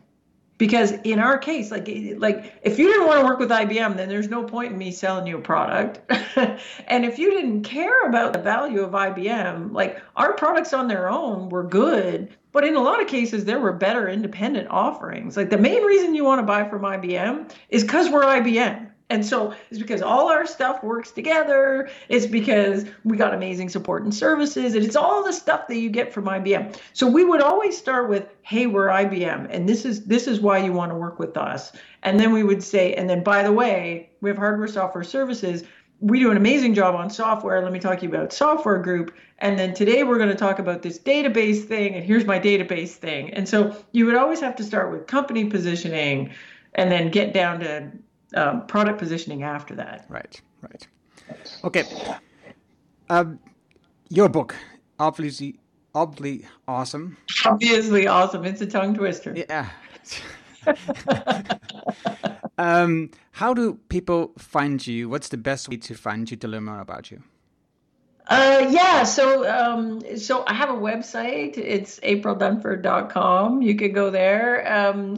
[0.58, 4.08] Because in our case, like like if you didn't want to work with IBM, then
[4.08, 6.00] there's no point in me selling you a product.
[6.86, 11.10] and if you didn't care about the value of IBM, like our products on their
[11.10, 15.36] own were good, but in a lot of cases there were better independent offerings.
[15.36, 19.26] Like the main reason you want to buy from IBM is because we're IBM and
[19.26, 21.90] so it's because all our stuff works together.
[22.08, 24.74] It's because we got amazing support and services.
[24.74, 26.78] And it's all the stuff that you get from IBM.
[26.94, 29.48] So we would always start with, hey, we're IBM.
[29.50, 31.72] And this is this is why you want to work with us.
[32.02, 35.62] And then we would say, and then by the way, we have hardware, software, services.
[36.00, 37.62] We do an amazing job on software.
[37.62, 39.14] Let me talk to you about software group.
[39.40, 41.94] And then today we're going to talk about this database thing.
[41.96, 43.30] And here's my database thing.
[43.34, 46.32] And so you would always have to start with company positioning
[46.74, 47.92] and then get down to
[48.34, 50.06] um, product positioning after that.
[50.08, 50.86] Right, right.
[51.64, 51.84] Okay.
[53.08, 53.38] Um,
[54.08, 54.54] your book,
[54.98, 55.58] obviously,
[55.94, 57.16] obviously awesome.
[57.44, 58.44] Obviously awesome.
[58.44, 59.34] It's a tongue twister.
[59.36, 59.68] Yeah.
[62.58, 65.08] um, how do people find you?
[65.08, 67.22] What's the best way to find you to learn more about you?
[68.28, 71.58] Uh, yeah, so um, so I have a website.
[71.58, 73.62] It's aprildunford.com.
[73.62, 74.72] You could go there.
[74.72, 75.16] Um,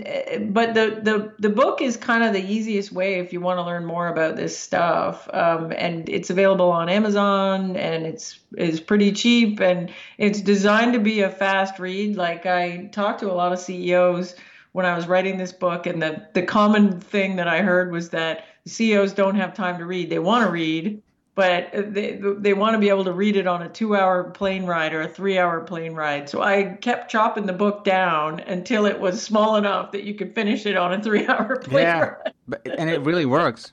[0.52, 3.62] but the, the the book is kind of the easiest way if you want to
[3.62, 5.28] learn more about this stuff.
[5.34, 10.98] Um, and it's available on Amazon, and it's is pretty cheap, and it's designed to
[10.98, 12.16] be a fast read.
[12.16, 14.34] Like I talked to a lot of CEOs
[14.72, 18.08] when I was writing this book, and the the common thing that I heard was
[18.10, 20.08] that CEOs don't have time to read.
[20.08, 21.02] They want to read
[21.34, 24.66] but they they want to be able to read it on a two hour plane
[24.66, 26.28] ride or a three hour plane ride.
[26.28, 30.34] So I kept chopping the book down until it was small enough that you could
[30.34, 32.32] finish it on a three hour plane yeah, ride.
[32.46, 33.70] But, and it really works.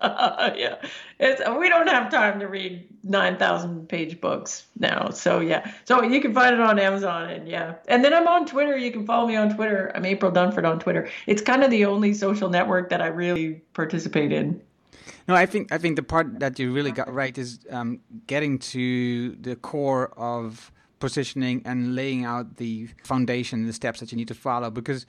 [0.00, 0.76] Uh, yeah,
[1.18, 5.08] it's, we don't have time to read nine thousand page books now.
[5.08, 8.44] So yeah, so you can find it on Amazon and yeah, and then I'm on
[8.44, 8.76] Twitter.
[8.76, 9.90] You can follow me on Twitter.
[9.94, 11.08] I'm April Dunford on Twitter.
[11.26, 14.60] It's kind of the only social network that I really participate in.
[15.28, 18.58] No, I think I think the part that you really got right is um, getting
[18.58, 24.28] to the core of positioning and laying out the foundation, the steps that you need
[24.28, 25.06] to follow, because.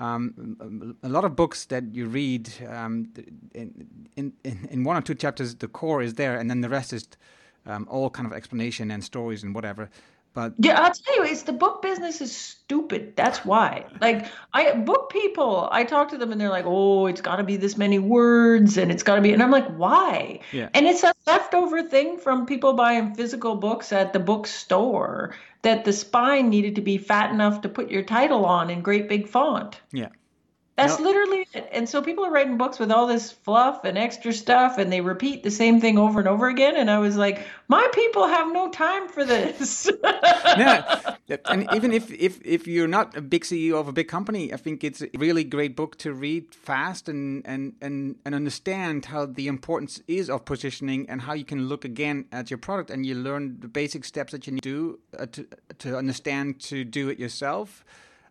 [0.00, 3.12] Um, a lot of books that you read, um,
[3.54, 6.92] in, in, in one or two chapters, the core is there, and then the rest
[6.92, 7.06] is
[7.66, 9.90] um, all kind of explanation and stories and whatever.
[10.34, 13.14] But Yeah, I'll tell you, it's the book business is stupid.
[13.16, 13.84] That's why.
[14.00, 17.44] Like I book people, I talk to them and they're like, "Oh, it's got to
[17.44, 20.68] be this many words and it's got to be." And I'm like, "Why?" Yeah.
[20.72, 25.92] And it's a leftover thing from people buying physical books at the bookstore that the
[25.92, 29.80] spine needed to be fat enough to put your title on in great big font.
[29.92, 30.08] yeah,
[30.76, 31.68] That's literally it.
[31.70, 35.02] And so people are writing books with all this fluff and extra stuff, and they
[35.02, 36.76] repeat the same thing over and over again.
[36.76, 39.90] And I was like, my people have no time for this.
[40.04, 41.00] yeah.
[41.46, 44.58] And even if, if if you're not a big CEO of a big company, I
[44.58, 49.24] think it's a really great book to read fast and and and and understand how
[49.24, 53.06] the importance is of positioning and how you can look again at your product and
[53.06, 55.46] you learn the basic steps that you need to do uh, to
[55.78, 57.82] to understand to do it yourself.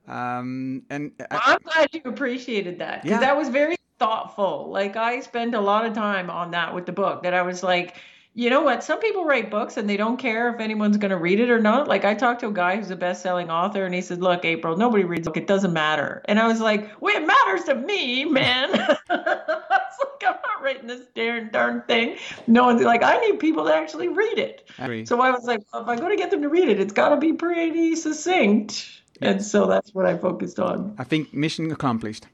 [0.07, 3.27] Um, and I, I'm glad you appreciated that because Yeah.
[3.27, 4.69] that was very thoughtful.
[4.71, 7.23] Like I spend a lot of time on that with the book.
[7.23, 7.97] That I was like,
[8.33, 8.83] you know what?
[8.83, 11.59] Some people write books and they don't care if anyone's going to read it or
[11.59, 11.87] not.
[11.87, 14.77] Like I talked to a guy who's a best-selling author, and he said, "Look, April,
[14.77, 15.37] nobody reads book.
[15.37, 18.69] It doesn't matter." And I was like, "Well, it matters to me, man."
[19.09, 23.39] I was like, "I'm not writing this darn darn thing." No one's like, "I need
[23.39, 25.03] people to actually read it." I.
[25.03, 26.93] So I was like, well, if I'm going to get them to read it, it's
[26.93, 29.00] got to be pretty succinct.
[29.21, 30.95] And so that's what I focused on.
[30.97, 32.25] I think mission accomplished.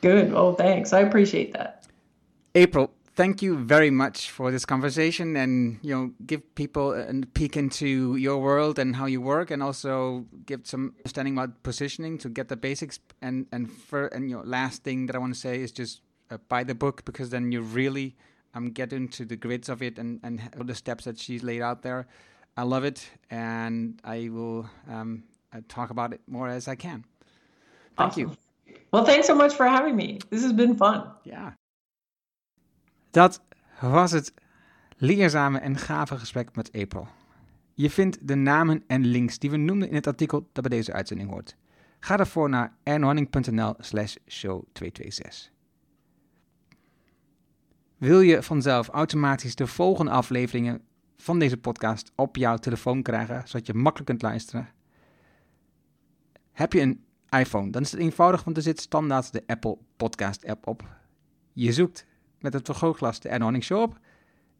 [0.00, 0.32] Good.
[0.32, 0.92] Oh, thanks.
[0.92, 1.86] I appreciate that.
[2.54, 7.56] April, thank you very much for this conversation and you know give people a peek
[7.56, 12.28] into your world and how you work and also give some understanding about positioning to
[12.28, 15.60] get the basics and and for and your last thing that I want to say
[15.60, 18.16] is just uh, buy the book because then you really
[18.54, 21.62] um get into the grids of it and and all the steps that she's laid
[21.62, 22.06] out there.
[22.56, 25.24] I love it and I will um
[25.66, 27.04] talk about it more as I can.
[27.94, 28.30] Thank you.
[28.90, 30.16] Well, thanks so much for having me.
[30.28, 31.04] This has been fun.
[31.22, 31.56] Ja.
[33.10, 33.42] Dat
[33.80, 34.34] was het
[34.96, 37.08] leerzame en gave gesprek met April.
[37.74, 40.92] Je vindt de namen en links die we noemden in het artikel dat bij deze
[40.92, 41.56] uitzending hoort.
[42.00, 45.50] Ga daarvoor naar ernhorning.nl slash show 226.
[47.96, 50.82] Wil je vanzelf automatisch de volgende afleveringen
[51.16, 54.68] van deze podcast op jouw telefoon krijgen, zodat je makkelijk kunt luisteren?
[56.52, 60.46] Heb je een iPhone, dan is het eenvoudig, want er zit standaard de Apple Podcast
[60.46, 60.88] app op.
[61.52, 62.06] Je zoekt
[62.40, 63.98] met het vergrootglas de Horning Show op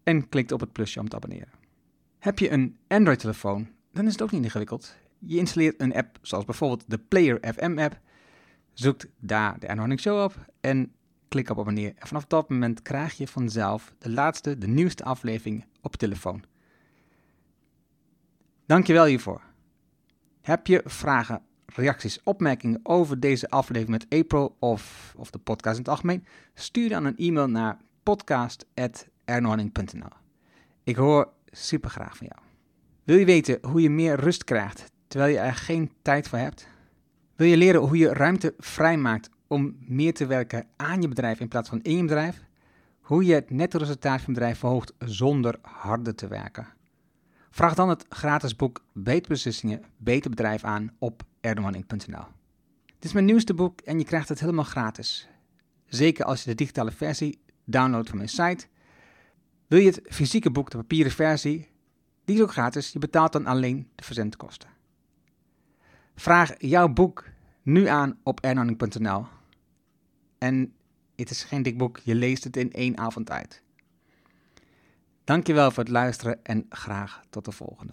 [0.03, 1.53] en klikt op het plusje om te abonneren.
[2.19, 4.95] Heb je een Android-telefoon, dan is het ook niet ingewikkeld.
[5.19, 8.01] Je installeert een app zoals bijvoorbeeld de Player FM app,
[8.73, 10.93] zoekt daar de Horning Show op en
[11.29, 11.99] klik op abonneren.
[11.99, 16.45] En vanaf dat moment krijg je vanzelf de laatste, de nieuwste aflevering op telefoon.
[18.67, 19.43] Dankjewel hiervoor.
[20.41, 21.43] Heb je vragen,
[21.75, 26.25] reacties, opmerkingen over deze aflevering met April of, of de podcast in het algemeen?
[26.55, 30.21] Stuur dan een e-mail naar podcast.ernhorning.nl.
[30.85, 32.41] Ik hoor super graag van jou.
[33.05, 36.69] Wil je weten hoe je meer rust krijgt terwijl je er geen tijd voor hebt?
[37.37, 41.49] Wil je leren hoe je ruimte vrijmaakt om meer te werken aan je bedrijf in
[41.49, 42.43] plaats van in je bedrijf?
[43.01, 46.67] Hoe je het netto resultaat van je bedrijf verhoogt zonder harder te werken?
[47.51, 52.25] Vraag dan het gratis boek Beter Beslissingen, Beter Bedrijf aan op erdoorning.nl.
[52.87, 55.29] Dit is mijn nieuwste boek en je krijgt het helemaal gratis.
[55.87, 58.67] Zeker als je de digitale versie downloadt van mijn site.
[59.67, 61.69] Wil je het fysieke boek, de papieren versie,
[62.25, 62.93] die is ook gratis.
[62.93, 64.69] Je betaalt dan alleen de verzendkosten.
[66.15, 67.25] Vraag jouw boek
[67.63, 69.27] nu aan op erdoorning.nl.
[70.39, 70.75] En
[71.17, 73.63] het is geen dik boek, je leest het in één avond uit.
[75.25, 77.93] Dankjewel voor het luisteren en graag tot de volgende.